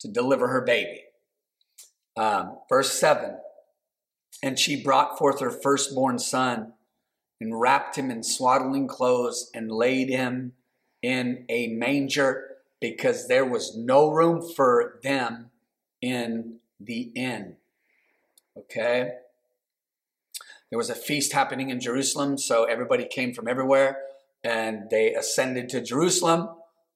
to 0.01 0.09
deliver 0.09 0.49
her 0.49 0.63
baby. 0.63 1.04
Um, 2.17 2.59
verse 2.69 2.93
7 2.99 3.37
and 4.45 4.59
she 4.59 4.83
brought 4.83 5.19
forth 5.19 5.41
her 5.41 5.51
firstborn 5.51 6.19
son 6.19 6.75
and 7.41 7.59
wrapped 7.59 7.97
him 7.97 8.11
in 8.11 8.23
swaddling 8.23 8.87
clothes 8.87 9.51
and 9.55 9.71
laid 9.71 10.11
him 10.11 10.53
in 11.03 11.47
a 11.49 11.69
manger 11.69 12.57
because 12.79 13.27
there 13.27 13.47
was 13.47 13.75
no 13.77 14.11
room 14.11 14.43
for 14.43 15.01
them 15.03 15.51
in 16.03 16.57
the 16.79 17.11
inn. 17.15 17.57
Okay? 18.57 19.13
There 20.71 20.79
was 20.79 20.91
a 20.91 20.95
feast 20.95 21.33
happening 21.33 21.71
in 21.71 21.81
Jerusalem, 21.81 22.37
so 22.37 22.65
everybody 22.65 23.07
came 23.07 23.33
from 23.33 23.49
everywhere 23.49 23.99
and 24.43 24.91
they 24.91 25.15
ascended 25.15 25.71
to 25.71 25.81
Jerusalem. 25.81 26.51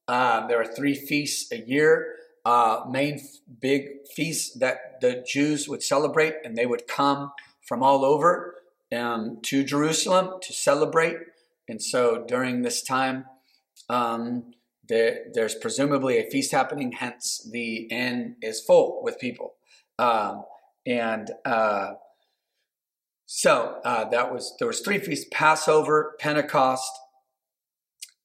Uh, 0.07 0.47
there 0.47 0.61
are 0.61 0.67
three 0.67 0.95
feasts 0.95 1.51
a 1.51 1.61
year 1.67 2.15
uh, 2.49 2.87
main 2.89 3.21
big 3.61 4.07
feast 4.17 4.59
that 4.59 5.03
the 5.03 5.23
Jews 5.29 5.69
would 5.69 5.83
celebrate, 5.83 6.37
and 6.45 6.57
they 6.57 6.65
would 6.65 6.89
come 6.89 7.33
from 7.61 7.83
all 7.83 8.07
over 8.07 8.55
um, 8.91 9.39
to 9.43 9.63
Jerusalem 9.63 10.41
to 10.41 10.53
celebrate. 10.55 11.19
And 11.69 11.83
so 11.83 12.25
during 12.27 12.63
this 12.63 12.83
time, 12.83 13.27
um, 13.91 14.55
there, 14.89 15.27
there's 15.35 15.55
presumably 15.57 16.17
a 16.17 16.31
feast 16.31 16.51
happening, 16.51 16.93
hence 16.93 17.47
the 17.53 17.87
inn 17.91 18.37
is 18.41 18.63
full 18.63 19.03
with 19.03 19.19
people. 19.19 19.53
Um, 19.99 20.45
and 20.87 21.31
uh, 21.45 21.93
so 23.27 23.79
uh, 23.85 24.09
that 24.09 24.33
was 24.33 24.55
there 24.59 24.69
was 24.69 24.81
three 24.81 24.99
feasts: 24.99 25.27
Passover, 25.31 26.15
Pentecost, 26.19 26.93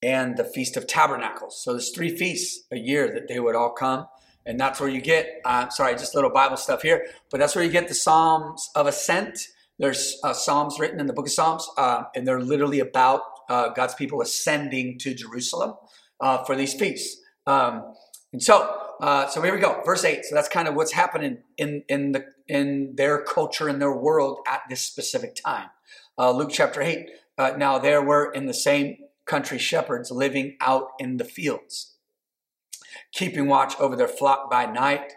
and 0.02 0.38
the 0.38 0.46
Feast 0.46 0.78
of 0.78 0.88
Tabernacles. 0.88 1.62
So 1.62 1.74
there's 1.74 1.92
three 1.92 2.16
feasts 2.16 2.66
a 2.72 2.78
year 2.78 3.12
that 3.14 3.28
they 3.28 3.42
would 3.42 3.56
all 3.56 3.74
come. 3.74 4.08
And 4.46 4.60
that's 4.60 4.80
where 4.80 4.90
you 4.90 5.02
get, 5.02 5.42
uh, 5.46 5.70
sorry, 5.70 5.94
just 5.94 6.14
a 6.14 6.18
little 6.18 6.32
Bible 6.32 6.58
stuff 6.58 6.82
here, 6.82 7.06
but 7.32 7.40
that's 7.40 7.56
where 7.56 7.64
you 7.64 7.72
get 7.72 7.88
the 7.88 7.94
Psalms 7.94 8.70
of 8.76 8.88
Ascent. 8.88 9.40
There's 9.80 10.20
uh, 10.24 10.34
Psalms 10.34 10.80
written 10.80 11.00
in 11.00 11.08
the 11.08 11.14
book 11.14 11.28
of 11.28 11.32
Psalms, 11.32 11.68
uh, 11.78 12.04
and 12.16 12.28
they're 12.28 12.42
literally 12.42 12.80
about 12.80 13.22
uh, 13.50 13.70
God's 13.70 13.96
people 13.96 14.22
ascending 14.22 15.00
to 15.00 15.14
Jerusalem 15.14 15.76
uh, 16.20 16.44
for 16.44 16.56
these 16.56 16.74
feasts. 16.74 17.22
Um, 17.48 17.94
and 18.32 18.42
so, 18.42 18.78
uh, 19.02 19.28
so 19.28 19.42
here 19.42 19.54
we 19.54 19.60
go, 19.60 19.82
verse 19.86 20.04
eight. 20.06 20.26
So 20.26 20.36
that's 20.36 20.50
kind 20.50 20.68
of 20.68 20.76
what's 20.76 20.94
happening 20.94 21.40
in 21.58 21.84
in 21.90 22.14
the 22.14 22.26
in 22.48 22.96
their 22.96 23.22
culture 23.24 23.70
in 23.70 23.80
their 23.80 23.96
world 23.96 24.40
at 24.48 24.62
this 24.70 24.82
specific 24.82 25.36
time. 25.36 25.70
Luke 26.18 26.52
chapter 26.52 26.82
eight. 26.82 27.10
now 27.38 27.80
there 27.80 28.02
were 28.02 28.32
in 28.32 28.46
the 28.46 28.54
same 28.54 28.98
country 29.26 29.58
shepherds 29.58 30.12
living 30.12 30.58
out 30.62 30.90
in 31.00 31.18
the 31.18 31.24
fields, 31.24 31.93
keeping 33.14 33.48
watch 33.48 33.74
over 33.80 33.96
their 33.96 34.08
flock 34.08 34.50
by 34.50 34.66
night. 34.66 35.14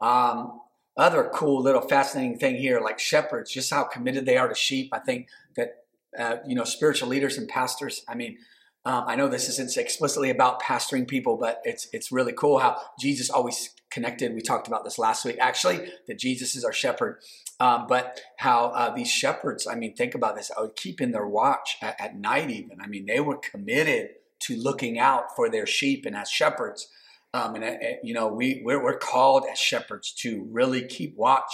Um, 0.00 0.60
other 0.96 1.30
cool 1.32 1.62
little 1.62 1.82
fascinating 1.82 2.38
thing 2.38 2.56
here, 2.56 2.80
like 2.80 2.98
shepherds, 2.98 3.52
just 3.52 3.70
how 3.70 3.84
committed 3.84 4.26
they 4.26 4.36
are 4.36 4.48
to 4.48 4.54
sheep. 4.54 4.90
I 4.92 4.98
think 4.98 5.28
that 5.56 5.84
uh, 6.18 6.36
you 6.46 6.54
know 6.54 6.64
spiritual 6.64 7.08
leaders 7.08 7.38
and 7.38 7.48
pastors. 7.48 8.04
I 8.08 8.14
mean, 8.14 8.38
Um, 8.84 9.04
I 9.06 9.16
know 9.16 9.28
this 9.28 9.48
isn't 9.48 9.76
explicitly 9.76 10.30
about 10.30 10.62
pastoring 10.62 11.06
people, 11.06 11.36
but 11.36 11.60
it's 11.64 11.88
it's 11.92 12.10
really 12.12 12.32
cool 12.32 12.58
how 12.58 12.80
Jesus 12.98 13.28
always 13.30 13.74
connected. 13.90 14.34
We 14.34 14.40
talked 14.40 14.68
about 14.68 14.84
this 14.84 14.98
last 14.98 15.24
week, 15.24 15.36
actually, 15.40 15.90
that 16.06 16.18
Jesus 16.18 16.54
is 16.54 16.64
our 16.64 16.72
shepherd. 16.72 17.20
Um, 17.60 17.86
but 17.88 18.20
how 18.38 18.66
uh, 18.66 18.94
these 18.94 19.10
shepherds, 19.10 19.66
I 19.66 19.74
mean, 19.74 19.94
think 19.94 20.14
about 20.14 20.36
this, 20.36 20.50
I 20.56 20.60
would 20.60 20.76
keep 20.76 21.00
in 21.00 21.10
their 21.10 21.26
watch 21.26 21.76
at, 21.82 21.96
at 22.00 22.16
night, 22.16 22.50
even. 22.50 22.80
I 22.80 22.86
mean, 22.86 23.06
they 23.06 23.20
were 23.20 23.36
committed 23.36 24.10
to 24.44 24.56
looking 24.56 24.98
out 24.98 25.34
for 25.34 25.50
their 25.50 25.66
sheep 25.66 26.06
and 26.06 26.16
as 26.16 26.30
shepherds. 26.30 26.88
Um, 27.34 27.56
and, 27.56 27.64
uh, 27.64 27.76
you 28.02 28.14
know, 28.14 28.28
we, 28.28 28.62
we're, 28.64 28.82
we're, 28.82 28.96
called 28.96 29.44
as 29.50 29.58
shepherds 29.58 30.12
to 30.12 30.46
really 30.50 30.86
keep 30.86 31.14
watch 31.16 31.50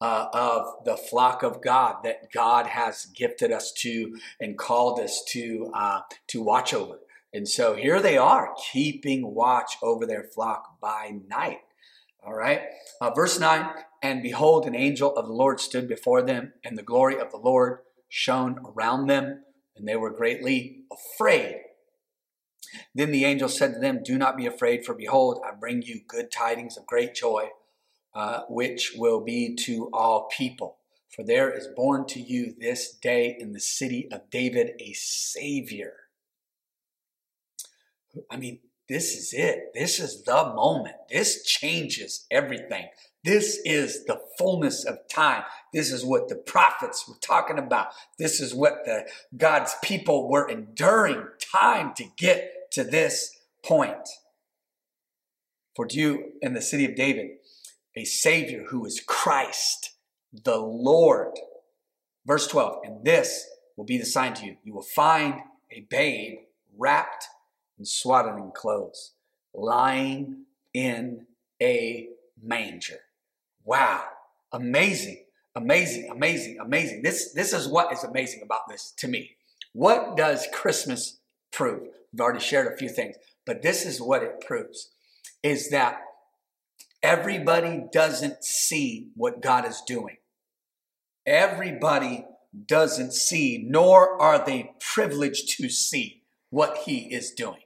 uh, 0.00 0.28
of 0.32 0.84
the 0.84 0.96
flock 0.96 1.42
of 1.42 1.62
God 1.62 1.96
that 2.04 2.32
God 2.32 2.66
has 2.66 3.06
gifted 3.14 3.52
us 3.52 3.70
to 3.78 4.16
and 4.40 4.56
called 4.56 4.98
us 4.98 5.22
to, 5.28 5.70
uh, 5.74 6.00
to 6.28 6.42
watch 6.42 6.72
over. 6.72 7.00
And 7.34 7.46
so 7.46 7.76
here 7.76 8.00
they 8.00 8.16
are, 8.16 8.54
keeping 8.72 9.34
watch 9.34 9.76
over 9.82 10.06
their 10.06 10.24
flock 10.24 10.80
by 10.80 11.18
night. 11.28 11.60
All 12.24 12.34
right. 12.34 12.62
Uh, 13.00 13.10
verse 13.10 13.38
9 13.38 13.70
And 14.02 14.22
behold, 14.22 14.66
an 14.66 14.74
angel 14.74 15.14
of 15.16 15.26
the 15.26 15.32
Lord 15.32 15.60
stood 15.60 15.86
before 15.86 16.22
them, 16.22 16.52
and 16.64 16.76
the 16.76 16.82
glory 16.82 17.18
of 17.18 17.30
the 17.30 17.36
Lord 17.36 17.78
shone 18.08 18.58
around 18.66 19.06
them, 19.06 19.42
and 19.76 19.86
they 19.86 19.96
were 19.96 20.10
greatly 20.10 20.80
afraid. 20.92 21.56
Then 22.94 23.10
the 23.10 23.24
angel 23.24 23.48
said 23.48 23.74
to 23.74 23.80
them, 23.80 24.02
Do 24.04 24.18
not 24.18 24.36
be 24.36 24.46
afraid, 24.46 24.84
for 24.84 24.94
behold, 24.94 25.40
I 25.46 25.54
bring 25.54 25.82
you 25.82 26.00
good 26.06 26.30
tidings 26.30 26.76
of 26.76 26.86
great 26.86 27.14
joy, 27.14 27.48
uh, 28.14 28.42
which 28.48 28.92
will 28.96 29.20
be 29.20 29.54
to 29.64 29.90
all 29.92 30.28
people. 30.36 30.76
For 31.14 31.24
there 31.24 31.50
is 31.50 31.68
born 31.74 32.06
to 32.08 32.20
you 32.20 32.54
this 32.58 32.92
day 32.92 33.36
in 33.38 33.52
the 33.52 33.60
city 33.60 34.08
of 34.12 34.30
David 34.30 34.72
a 34.80 34.92
Savior. 34.92 35.94
I 38.30 38.36
mean, 38.36 38.60
this 38.88 39.16
is 39.16 39.32
it. 39.32 39.72
This 39.74 40.00
is 40.00 40.24
the 40.24 40.52
moment. 40.54 40.96
This 41.08 41.44
changes 41.44 42.26
everything. 42.30 42.86
This 43.22 43.60
is 43.64 44.04
the 44.04 44.20
fullness 44.38 44.84
of 44.84 44.98
time. 45.08 45.44
This 45.72 45.92
is 45.92 46.04
what 46.04 46.28
the 46.28 46.36
prophets 46.36 47.06
were 47.06 47.18
talking 47.20 47.58
about. 47.58 47.88
This 48.18 48.40
is 48.40 48.54
what 48.54 48.84
the 48.84 49.08
God's 49.36 49.74
people 49.82 50.28
were 50.28 50.48
enduring 50.48 51.24
time 51.52 51.92
to 51.94 52.04
get 52.16 52.70
to 52.72 52.84
this 52.84 53.36
point. 53.64 54.08
For 55.76 55.86
you 55.90 56.32
in 56.42 56.54
the 56.54 56.62
city 56.62 56.84
of 56.84 56.96
David, 56.96 57.30
a 57.96 58.04
Savior 58.04 58.64
who 58.68 58.84
is 58.84 59.02
Christ, 59.06 59.92
the 60.32 60.58
Lord. 60.58 61.32
Verse 62.26 62.46
12, 62.46 62.80
and 62.84 63.04
this 63.04 63.46
will 63.76 63.84
be 63.84 63.98
the 63.98 64.04
sign 64.04 64.34
to 64.34 64.46
you. 64.46 64.56
You 64.62 64.74
will 64.74 64.82
find 64.82 65.34
a 65.70 65.86
babe 65.88 66.38
wrapped 66.76 67.26
in 67.78 67.84
swaddling 67.84 68.52
clothes, 68.54 69.12
lying 69.54 70.44
in 70.74 71.26
a 71.62 72.08
manger. 72.42 73.00
Wow. 73.64 74.04
Amazing, 74.52 75.24
amazing, 75.54 76.10
amazing, 76.10 76.58
amazing. 76.60 77.02
This, 77.02 77.32
this 77.32 77.52
is 77.52 77.68
what 77.68 77.92
is 77.92 78.04
amazing 78.04 78.42
about 78.42 78.68
this 78.68 78.92
to 78.98 79.08
me. 79.08 79.36
What 79.72 80.16
does 80.16 80.46
Christmas 80.52 81.19
prove? 81.52 81.88
We've 82.12 82.20
already 82.20 82.40
shared 82.40 82.72
a 82.72 82.76
few 82.76 82.88
things, 82.88 83.16
but 83.46 83.62
this 83.62 83.84
is 83.84 84.00
what 84.00 84.22
it 84.22 84.40
proves 84.40 84.90
is 85.42 85.70
that 85.70 86.00
everybody 87.02 87.84
doesn't 87.92 88.44
see 88.44 89.08
what 89.14 89.40
God 89.40 89.66
is 89.66 89.82
doing. 89.86 90.16
Everybody 91.26 92.26
doesn't 92.66 93.12
see, 93.12 93.64
nor 93.66 94.20
are 94.20 94.44
they 94.44 94.72
privileged 94.80 95.56
to 95.58 95.68
see 95.68 96.22
what 96.50 96.78
He 96.78 97.12
is 97.14 97.30
doing 97.30 97.62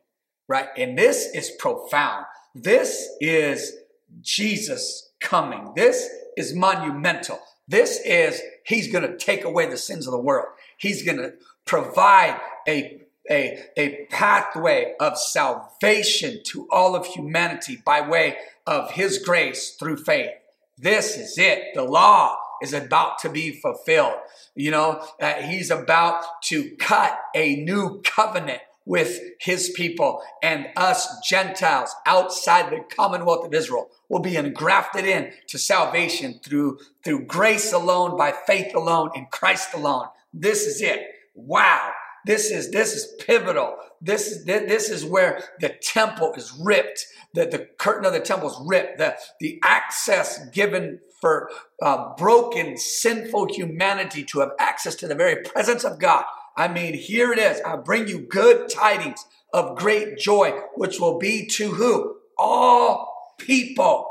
right? 0.49 0.69
And 0.77 0.97
this 0.97 1.27
is 1.35 1.51
profound. 1.59 2.27
This 2.55 3.09
is 3.21 3.73
Jesus 4.21 5.13
coming. 5.21 5.73
This 5.75 6.09
is 6.37 6.55
monumental. 6.55 7.39
This 7.67 8.01
is, 8.05 8.41
he's 8.67 8.93
going 8.93 9.09
to 9.11 9.17
take 9.17 9.45
away 9.45 9.69
the 9.69 9.77
sins 9.77 10.07
of 10.07 10.13
the 10.13 10.21
world. 10.21 10.49
He's 10.77 11.03
going 11.03 11.19
to 11.19 11.33
provide 11.65 12.39
a, 12.69 13.01
a, 13.31 13.65
a 13.77 14.07
pathway 14.07 14.95
of 15.01 15.19
salvation 15.19 16.41
to 16.45 16.69
all 16.71 16.95
of 16.95 17.07
humanity 17.07 17.81
by 17.85 18.07
way 18.07 18.37
of 18.67 18.93
his 18.93 19.19
grace 19.19 19.77
through 19.79 19.97
faith. 19.97 20.31
This 20.79 21.17
is 21.17 21.39
it. 21.39 21.75
The 21.75 21.85
law 21.85 22.37
is 22.63 22.73
about 22.73 23.19
to 23.21 23.29
be 23.29 23.53
fulfilled. 23.61 24.15
You 24.55 24.71
know, 24.71 25.07
uh, 25.21 25.35
he's 25.35 25.71
about 25.71 26.25
to 26.45 26.71
cut 26.77 27.19
a 27.35 27.57
new 27.57 28.01
covenant 28.05 28.61
with 28.87 29.19
his 29.41 29.71
people 29.71 30.23
and 30.43 30.67
us 30.77 31.09
Gentiles 31.27 31.95
outside 32.07 32.71
the 32.71 32.85
commonwealth 32.95 33.47
of 33.47 33.55
Israel 33.55 33.89
will 34.09 34.21
be 34.21 34.37
engrafted 34.37 35.07
in 35.07 35.33
to 35.49 35.59
salvation 35.59 36.39
through, 36.45 36.79
through 37.03 37.25
grace 37.25 37.73
alone, 37.73 38.17
by 38.17 38.33
faith 38.47 38.75
alone, 38.75 39.11
in 39.15 39.27
Christ 39.31 39.73
alone. 39.75 40.09
This 40.35 40.67
is 40.67 40.83
it. 40.83 41.01
Wow. 41.35 41.93
This 42.27 42.51
is, 42.51 42.71
this 42.71 42.95
is 42.95 43.15
pivotal. 43.25 43.77
This 44.01 44.29
is, 44.29 44.45
this 44.45 44.89
is 44.91 45.05
where 45.05 45.43
the 45.61 45.69
temple 45.69 46.33
is 46.35 46.53
ripped. 46.61 47.07
The, 47.35 47.47
the 47.47 47.69
curtain 47.79 48.05
of 48.05 48.13
the 48.13 48.21
temple 48.21 48.51
is 48.51 48.57
ripped. 48.65 48.99
The, 48.99 49.17
the 49.41 49.59
access 49.63 50.49
given 50.51 51.01
for 51.21 51.51
uh, 51.83 52.15
broken, 52.17 52.77
sinful 52.77 53.55
humanity 53.55 54.25
to 54.25 54.41
have 54.41 54.51
access 54.59 54.95
to 54.97 55.09
the 55.09 55.15
very 55.15 55.43
presence 55.43 55.85
of 55.85 55.99
God 55.99 56.25
I 56.57 56.69
mean, 56.69 56.95
here 56.95 57.33
it 57.33 57.39
is. 57.39 57.61
I 57.63 57.77
bring 57.77 58.09
you 58.09 58.21
good 58.21 58.69
tidings 58.69 59.25
of 59.53 59.77
great 59.77 60.19
joy, 60.19 60.53
which 60.77 61.01
will 61.01 61.19
be 61.19 61.47
to 61.47 61.73
who? 61.73 62.17
All 62.39 63.35
people. 63.39 64.07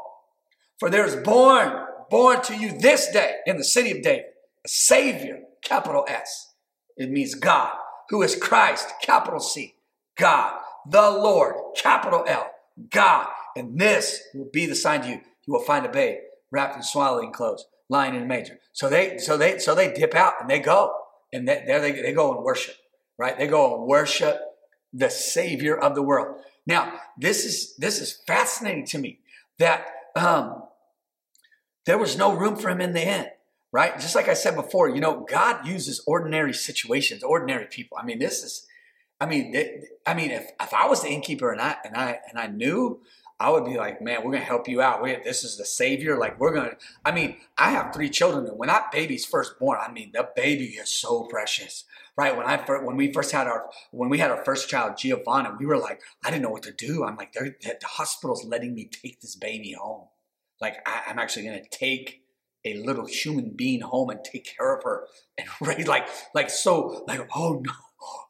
For 0.80 0.90
there 0.90 1.06
is 1.06 1.16
born, 1.16 1.86
born 2.10 2.42
to 2.44 2.56
you 2.56 2.78
this 2.78 3.10
day 3.12 3.38
in 3.46 3.58
the 3.58 3.64
city 3.64 3.92
of 3.92 4.04
David, 4.04 4.26
a 4.66 4.68
Savior, 4.68 5.42
capital 5.64 6.06
S. 6.08 6.54
It 6.98 7.10
means 7.10 7.36
God, 7.36 7.74
who 8.14 8.22
is 8.22 8.36
Christ, 8.36 8.94
capital 9.02 9.40
C, 9.40 9.74
God, 10.20 10.60
the 10.88 11.02
Lord, 11.02 11.56
capital 11.76 12.24
L, 12.28 12.48
God. 12.92 13.26
And 13.56 13.80
this 13.80 14.22
will 14.36 14.52
be 14.54 14.68
the 14.68 14.76
sign 14.76 15.02
to 15.02 15.10
you. 15.10 15.22
You 15.48 15.54
will 15.54 15.64
find 15.64 15.84
a 15.84 15.90
babe 15.90 16.20
wrapped 16.52 16.76
in 16.76 16.84
swaddling 16.84 17.34
clothes, 17.34 17.66
lying 17.90 18.14
in 18.14 18.22
a 18.22 18.26
manger. 18.28 18.60
So 18.72 18.88
they, 18.88 19.18
so 19.18 19.36
they, 19.36 19.58
so 19.58 19.74
they 19.74 19.92
dip 19.92 20.14
out 20.14 20.36
and 20.40 20.48
they 20.48 20.60
go 20.60 20.94
and 21.34 21.48
there 21.48 21.82
they, 21.82 21.92
they 21.92 22.14
go 22.14 22.36
and 22.36 22.44
worship, 22.44 22.76
right? 23.18 23.36
They 23.36 23.48
go 23.48 23.76
and 23.76 23.88
worship 23.88 24.40
the 24.94 25.10
Savior 25.10 25.76
of 25.76 25.96
the 25.96 26.04
world. 26.04 26.38
Now, 26.68 26.94
this 27.18 27.44
is 27.44 27.76
this 27.78 28.00
is 28.00 28.20
fascinating 28.28 28.86
to 28.88 29.00
me 29.00 29.22
that 29.58 29.88
um, 30.16 30.62
there 31.88 31.98
was 31.98 32.16
no 32.16 32.32
room 32.32 32.58
for 32.58 32.70
him 32.70 32.80
in 32.80 32.94
the 32.94 33.02
inn, 33.02 33.26
right? 33.74 34.00
Just 34.00 34.16
like 34.16 34.30
I 34.30 34.36
said 34.36 34.56
before, 34.56 34.88
you 34.88 35.02
know, 35.02 35.26
God 35.30 35.68
uses 35.68 36.02
ordinary 36.08 36.54
situations, 36.54 37.24
ordinary 37.24 37.66
people. 37.66 37.98
I 38.00 38.06
mean, 38.06 38.20
this 38.20 38.44
is, 38.44 38.68
I 39.20 39.26
mean, 39.26 39.54
it, 39.54 39.86
I 40.06 40.14
mean, 40.14 40.32
if, 40.32 40.48
if 40.62 40.74
I 40.74 40.88
was 40.88 41.02
the 41.02 41.10
innkeeper 41.10 41.52
and 41.52 41.60
I 41.60 41.76
and 41.84 41.98
I 41.98 42.20
and 42.30 42.40
I 42.40 42.48
knew 42.48 43.02
I 43.40 43.50
would 43.50 43.66
be 43.66 43.76
like, 43.76 44.02
man, 44.02 44.24
we're 44.24 44.32
gonna 44.32 44.46
help 44.46 44.68
you 44.70 44.82
out. 44.82 45.02
we 45.02 45.18
this 45.24 45.44
is 45.44 45.58
the 45.58 45.66
savior. 45.66 46.18
Like 46.18 46.40
we're 46.40 46.54
gonna. 46.54 46.78
I 47.04 47.12
mean, 47.12 47.38
I 47.58 47.72
have 47.72 47.94
three 47.94 48.10
children, 48.10 48.46
and 48.46 48.58
when 48.58 48.68
that 48.68 48.92
baby's 48.92 49.26
first 49.26 49.60
born, 49.60 49.80
I 49.82 49.92
mean, 49.92 50.12
the 50.14 50.30
baby 50.36 50.66
is 50.66 50.94
so 50.94 51.24
precious, 51.24 51.84
right? 52.16 52.38
When 52.38 52.46
I 52.46 52.58
first, 52.58 52.86
when 52.86 52.96
we 52.96 53.12
first 53.12 53.32
had 53.32 53.48
our 53.48 53.70
when 53.92 54.10
we 54.10 54.20
had 54.20 54.30
our 54.30 54.46
first 54.46 54.70
child, 54.70 54.98
Giovanna, 54.98 55.56
we 55.60 55.66
were 55.66 55.78
like, 55.78 56.02
I 56.24 56.30
didn't 56.30 56.44
know 56.44 56.52
what 56.52 56.64
to 56.64 56.74
do. 56.74 57.06
I'm 57.06 57.16
like, 57.16 57.34
the 57.34 57.76
hospital's 57.84 58.46
letting 58.46 58.76
me 58.76 58.86
take 58.86 59.20
this 59.20 59.36
baby 59.36 59.74
home. 59.74 60.08
Like 60.62 60.78
I, 60.88 61.04
I'm 61.08 61.20
actually 61.20 61.46
gonna 61.46 61.64
take 61.72 62.23
a 62.66 62.76
little 62.76 63.06
human 63.06 63.52
being 63.56 63.82
home 63.82 64.10
and 64.10 64.24
take 64.24 64.46
care 64.46 64.76
of 64.76 64.84
her 64.84 65.08
and 65.38 65.48
raise 65.62 65.88
like 65.88 66.08
like 66.34 66.50
so 66.50 67.04
like 67.08 67.28
oh 67.36 67.62
no 67.66 67.74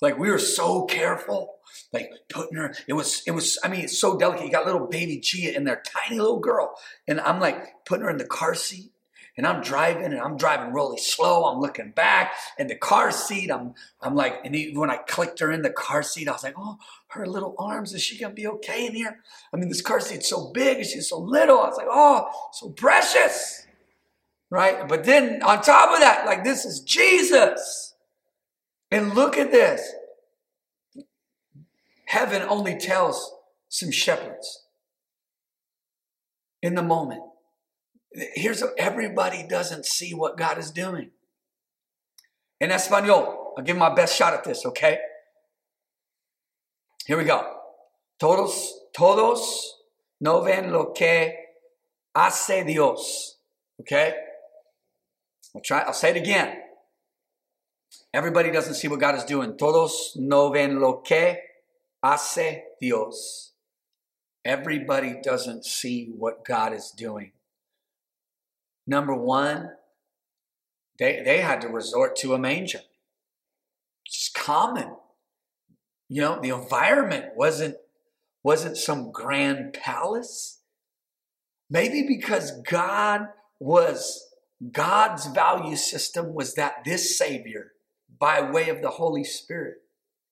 like 0.01 0.17
we 0.17 0.29
were 0.29 0.39
so 0.39 0.85
careful 0.85 1.55
like 1.91 2.11
putting 2.29 2.57
her, 2.57 2.73
it 2.87 2.93
was, 2.93 3.21
it 3.25 3.31
was, 3.31 3.57
I 3.63 3.67
mean, 3.67 3.81
it's 3.81 3.97
so 3.97 4.17
delicate. 4.17 4.45
You 4.45 4.51
got 4.51 4.65
little 4.65 4.87
baby 4.87 5.19
Gia 5.19 5.55
in 5.55 5.63
there, 5.63 5.81
tiny 5.85 6.19
little 6.19 6.39
girl. 6.39 6.75
And 7.07 7.19
I'm 7.21 7.39
like 7.39 7.85
putting 7.85 8.03
her 8.03 8.09
in 8.09 8.17
the 8.17 8.25
car 8.25 8.55
seat 8.55 8.91
and 9.37 9.47
I'm 9.47 9.61
driving 9.61 10.05
and 10.05 10.19
I'm 10.19 10.37
driving 10.37 10.73
really 10.73 10.97
slow. 10.97 11.45
I'm 11.45 11.59
looking 11.59 11.91
back 11.91 12.33
and 12.57 12.69
the 12.69 12.75
car 12.75 13.11
seat, 13.11 13.51
I'm, 13.51 13.73
I'm 14.01 14.15
like, 14.15 14.41
and 14.43 14.55
even 14.55 14.79
when 14.79 14.89
I 14.89 14.97
clicked 14.97 15.39
her 15.39 15.51
in 15.51 15.61
the 15.61 15.71
car 15.71 16.03
seat, 16.03 16.27
I 16.27 16.31
was 16.33 16.43
like, 16.43 16.55
oh, 16.57 16.77
her 17.09 17.25
little 17.25 17.55
arms, 17.57 17.93
is 17.93 18.01
she 18.01 18.19
gonna 18.19 18.33
be 18.33 18.47
okay 18.47 18.87
in 18.87 18.95
here? 18.95 19.19
I 19.53 19.57
mean, 19.57 19.69
this 19.69 19.81
car 19.81 19.99
seat's 19.99 20.29
so 20.29 20.51
big 20.51 20.77
and 20.77 20.85
she's 20.85 21.09
so 21.09 21.19
little. 21.19 21.59
I 21.59 21.69
was 21.69 21.77
like, 21.77 21.87
oh, 21.89 22.27
so 22.53 22.69
precious, 22.69 23.62
right? 24.53 24.87
But 24.87 25.03
then 25.03 25.41
on 25.41 25.63
top 25.63 25.91
of 25.91 25.99
that, 25.99 26.27
like 26.27 26.43
this 26.43 26.63
is 26.63 26.79
Jesus. 26.81 27.95
And 28.91 29.15
look 29.15 29.35
at 29.35 29.51
this. 29.51 29.81
Heaven 32.05 32.43
only 32.43 32.77
tells 32.77 33.33
some 33.67 33.89
shepherds 33.89 34.65
in 36.61 36.75
the 36.75 36.83
moment. 36.83 37.23
Here's 38.35 38.61
what 38.61 38.73
everybody 38.77 39.43
doesn't 39.49 39.87
see 39.87 40.13
what 40.13 40.37
God 40.37 40.59
is 40.59 40.69
doing. 40.69 41.09
In 42.61 42.69
Espanol, 42.69 43.55
I'll 43.57 43.63
give 43.63 43.75
my 43.75 43.91
best 43.91 44.15
shot 44.15 44.35
at 44.35 44.43
this, 44.43 44.67
okay? 44.67 44.99
Here 47.07 47.17
we 47.17 47.23
go. 47.23 47.55
Todos, 48.19 48.71
todos 48.95 49.73
no 50.21 50.43
ven 50.43 50.71
lo 50.71 50.91
que 50.93 51.33
hace 52.15 52.63
Dios. 52.63 53.39
Okay? 53.79 54.13
I'll 55.55 55.61
try, 55.61 55.81
I'll 55.81 55.93
say 55.93 56.11
it 56.11 56.17
again. 56.17 56.57
Everybody 58.13 58.51
doesn't 58.51 58.75
see 58.75 58.87
what 58.87 58.99
God 58.99 59.15
is 59.15 59.23
doing. 59.23 59.57
Todos 59.57 60.13
no 60.15 60.49
ven 60.49 60.79
lo 60.79 61.01
que 61.01 61.35
hace 62.03 62.61
Dios. 62.79 63.53
Everybody 64.45 65.15
doesn't 65.23 65.65
see 65.65 66.11
what 66.17 66.43
God 66.43 66.73
is 66.73 66.91
doing. 66.91 67.31
Number 68.85 69.15
one, 69.15 69.69
they, 70.99 71.21
they 71.23 71.39
had 71.39 71.61
to 71.61 71.69
resort 71.69 72.15
to 72.17 72.33
a 72.33 72.39
manger. 72.39 72.81
It's 74.05 74.29
common. 74.29 74.95
You 76.09 76.21
know, 76.21 76.39
the 76.41 76.49
environment 76.49 77.31
wasn't 77.35 77.77
wasn't 78.43 78.77
some 78.77 79.11
grand 79.11 79.73
palace. 79.73 80.59
Maybe 81.69 82.05
because 82.05 82.51
God 82.69 83.29
was 83.59 84.32
God's 84.71 85.25
value 85.27 85.75
system 85.75 86.33
was 86.33 86.55
that 86.55 86.83
this 86.85 87.17
Savior, 87.17 87.71
by 88.19 88.41
way 88.41 88.69
of 88.69 88.81
the 88.81 88.89
Holy 88.89 89.23
Spirit, 89.23 89.77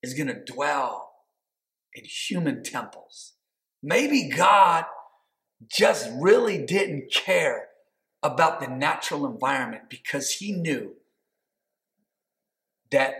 is 0.01 0.13
going 0.13 0.27
to 0.27 0.43
dwell 0.53 1.11
in 1.93 2.05
human 2.05 2.63
temples. 2.63 3.33
Maybe 3.83 4.29
God 4.29 4.85
just 5.67 6.09
really 6.19 6.65
didn't 6.65 7.11
care 7.11 7.67
about 8.23 8.59
the 8.59 8.67
natural 8.67 9.25
environment 9.25 9.83
because 9.89 10.31
he 10.31 10.51
knew 10.51 10.93
that 12.91 13.15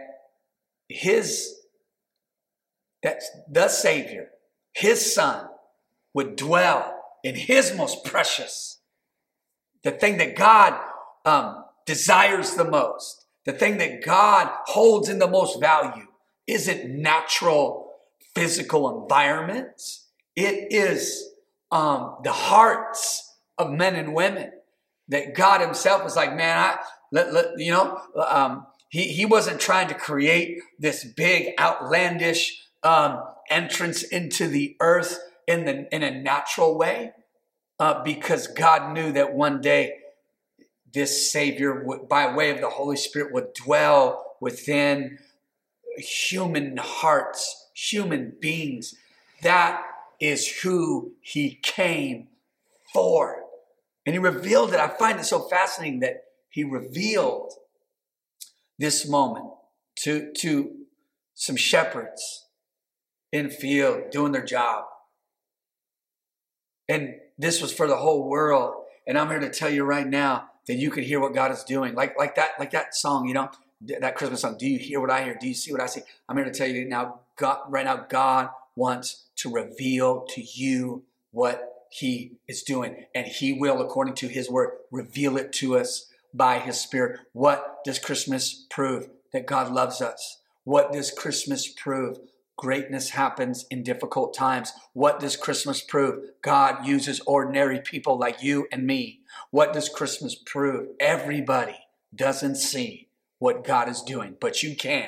his 0.88 1.56
that 3.04 3.22
the 3.50 3.68
savior 3.68 4.28
his 4.74 5.14
son 5.14 5.48
would 6.14 6.36
dwell 6.36 7.00
in 7.24 7.36
his 7.36 7.74
most 7.76 8.04
precious 8.04 8.80
the 9.84 9.92
thing 9.92 10.18
that 10.18 10.36
god 10.36 10.78
um, 11.26 11.64
desires 11.86 12.56
the 12.56 12.66
most. 12.66 13.26
The 13.46 13.54
thing 13.54 13.78
that 13.78 14.04
god 14.04 14.52
holds 14.66 15.10
in 15.10 15.20
the 15.20 15.28
most 15.28 15.60
value 15.60 16.08
isn't 16.48 16.90
natural 16.90 17.92
physical 18.36 19.02
environments? 19.02 20.08
It 20.36 20.72
is 20.72 21.30
um, 21.72 22.18
the 22.24 22.32
hearts 22.32 23.38
of 23.58 23.72
men 23.72 23.96
and 23.96 24.14
women 24.14 24.52
that 25.08 25.36
God 25.36 25.62
Himself 25.62 26.04
was 26.04 26.16
like, 26.16 26.36
man, 26.36 26.58
I 26.58 26.78
let, 27.12 27.34
let 27.34 27.48
you 27.58 27.72
know, 27.72 28.00
um, 28.28 28.68
he 28.90 29.08
he 29.08 29.26
wasn't 29.26 29.60
trying 29.60 29.88
to 29.88 29.94
create 29.94 30.60
this 30.80 31.06
big 31.06 31.54
outlandish 31.60 32.62
um, 32.84 33.24
entrance 33.50 34.04
into 34.04 34.48
the 34.48 34.76
earth 34.82 35.20
in 35.48 35.66
the 35.66 35.94
in 35.94 36.04
a 36.04 36.22
natural 36.22 36.78
way, 36.78 37.12
uh, 37.80 38.04
because 38.04 38.48
God 38.48 38.94
knew 38.94 39.12
that 39.14 39.34
one 39.34 39.62
day 39.62 39.94
this 40.94 41.32
Savior, 41.32 41.86
by 42.10 42.36
way 42.36 42.52
of 42.52 42.62
the 42.62 42.70
Holy 42.70 42.98
Spirit, 42.98 43.34
would 43.34 43.54
dwell 43.54 44.36
within 44.42 45.20
human 45.98 46.78
hearts, 46.78 47.70
human 47.74 48.34
beings. 48.40 48.96
That 49.42 49.84
is 50.20 50.48
who 50.62 51.14
He 51.22 51.60
came 51.62 52.28
for. 52.94 53.44
And 54.06 54.14
he 54.14 54.20
revealed 54.20 54.74
it. 54.74 54.80
I 54.80 54.88
find 54.88 55.20
it 55.20 55.26
so 55.26 55.48
fascinating 55.48 56.00
that 56.00 56.24
he 56.50 56.64
revealed 56.64 57.54
this 58.80 59.08
moment 59.08 59.52
to, 59.98 60.32
to 60.38 60.72
some 61.36 61.56
shepherds 61.56 62.46
in 63.32 63.50
field 63.50 64.10
doing 64.12 64.32
their 64.32 64.44
job. 64.44 64.86
And 66.90 67.16
this 67.38 67.62
was 67.62 67.72
for 67.72 67.88
the 67.88 67.98
whole 67.98 68.28
world. 68.28 68.74
And 69.08 69.18
I'm 69.18 69.30
here 69.30 69.40
to 69.40 69.50
tell 69.50 69.70
you 69.70 69.84
right 69.84 70.08
now 70.08 70.50
that 70.68 70.76
you 70.76 70.92
can 70.92 71.04
hear 71.04 71.20
what 71.20 71.34
God 71.34 71.52
is 71.52 71.64
doing. 71.64 71.94
Like, 71.96 72.18
like 72.18 72.36
that, 72.36 72.52
like 72.60 72.72
that 72.72 72.96
song, 72.96 73.28
you 73.28 73.34
know, 73.34 73.50
that 73.82 74.16
Christmas 74.16 74.42
song. 74.42 74.58
Do 74.58 74.68
you 74.68 74.80
hear 74.80 75.00
what 75.00 75.10
I 75.10 75.24
hear? 75.24 75.38
Do 75.40 75.48
you 75.48 75.54
see 75.54 75.72
what 75.72 75.82
I 75.82 75.88
see? 75.88 76.02
I'm 76.30 76.38
here 76.38 76.46
to 76.46 76.52
tell 76.52 76.68
you 76.68 76.86
now, 76.86 77.22
God, 77.36 77.60
right 77.70 77.86
now, 77.86 78.06
God 78.08 78.50
wants 78.76 79.26
to 79.38 79.52
reveal 79.52 80.26
to 80.30 80.42
you 80.42 81.04
what 81.32 81.86
he 81.90 82.34
is 82.48 82.64
doing. 82.64 83.06
And 83.14 83.28
he 83.28 83.54
will, 83.54 83.82
according 83.82 84.16
to 84.16 84.28
his 84.28 84.50
word, 84.50 84.72
reveal 84.92 85.38
it 85.38 85.52
to 85.54 85.78
us 85.78 86.08
by 86.34 86.60
his 86.60 86.80
spirit. 86.80 87.20
What 87.34 87.84
does 87.84 88.00
Christmas 88.00 88.66
prove? 88.70 89.10
That 89.34 89.48
God 89.48 89.72
loves 89.72 90.02
us. 90.02 90.40
What 90.64 90.92
does 90.92 91.12
Christmas 91.12 91.68
prove? 91.68 92.18
Greatness 92.62 93.10
happens 93.10 93.66
in 93.72 93.82
difficult 93.82 94.36
times. 94.36 94.72
What 94.94 95.20
does 95.20 95.36
Christmas 95.36 95.82
prove? 95.82 96.26
God 96.44 96.86
uses 96.86 97.20
ordinary 97.22 97.82
people 97.82 98.20
like 98.20 98.44
you 98.44 98.68
and 98.72 98.86
me. 98.86 99.22
What 99.50 99.74
does 99.74 99.90
Christmas 99.90 100.36
prove? 100.36 100.90
Everybody 101.00 101.76
doesn't 102.16 102.58
see 102.58 103.08
what 103.40 103.64
God 103.64 103.90
is 103.90 104.04
doing, 104.04 104.36
but 104.40 104.62
you 104.62 104.76
can 104.76 105.08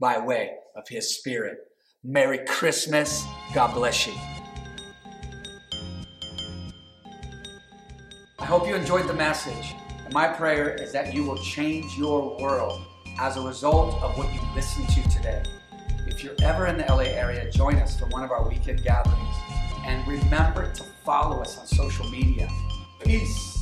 by 0.00 0.16
way 0.16 0.52
of 0.74 0.88
His 0.88 1.14
Spirit. 1.14 1.58
Merry 2.02 2.38
Christmas. 2.38 3.22
God 3.52 3.74
bless 3.74 4.06
you. 4.06 4.14
I 8.38 8.46
hope 8.46 8.66
you 8.66 8.74
enjoyed 8.74 9.08
the 9.08 9.12
message. 9.12 9.74
My 10.10 10.26
prayer 10.26 10.70
is 10.70 10.90
that 10.92 11.12
you 11.12 11.24
will 11.24 11.36
change 11.36 11.98
your 11.98 12.40
world 12.40 12.80
as 13.20 13.36
a 13.36 13.42
result 13.42 14.02
of 14.02 14.16
what 14.16 14.32
you 14.32 14.40
listened 14.54 14.88
to 14.88 15.13
you're 16.24 16.34
ever 16.42 16.66
in 16.66 16.78
the 16.78 16.84
LA 16.84 17.02
area, 17.02 17.50
join 17.50 17.76
us 17.76 17.98
for 17.98 18.06
one 18.06 18.24
of 18.24 18.30
our 18.30 18.48
weekend 18.48 18.82
gatherings. 18.82 19.36
And 19.84 20.06
remember 20.08 20.72
to 20.72 20.82
follow 21.04 21.42
us 21.42 21.58
on 21.58 21.66
social 21.66 22.08
media. 22.08 22.48
Peace. 23.04 23.53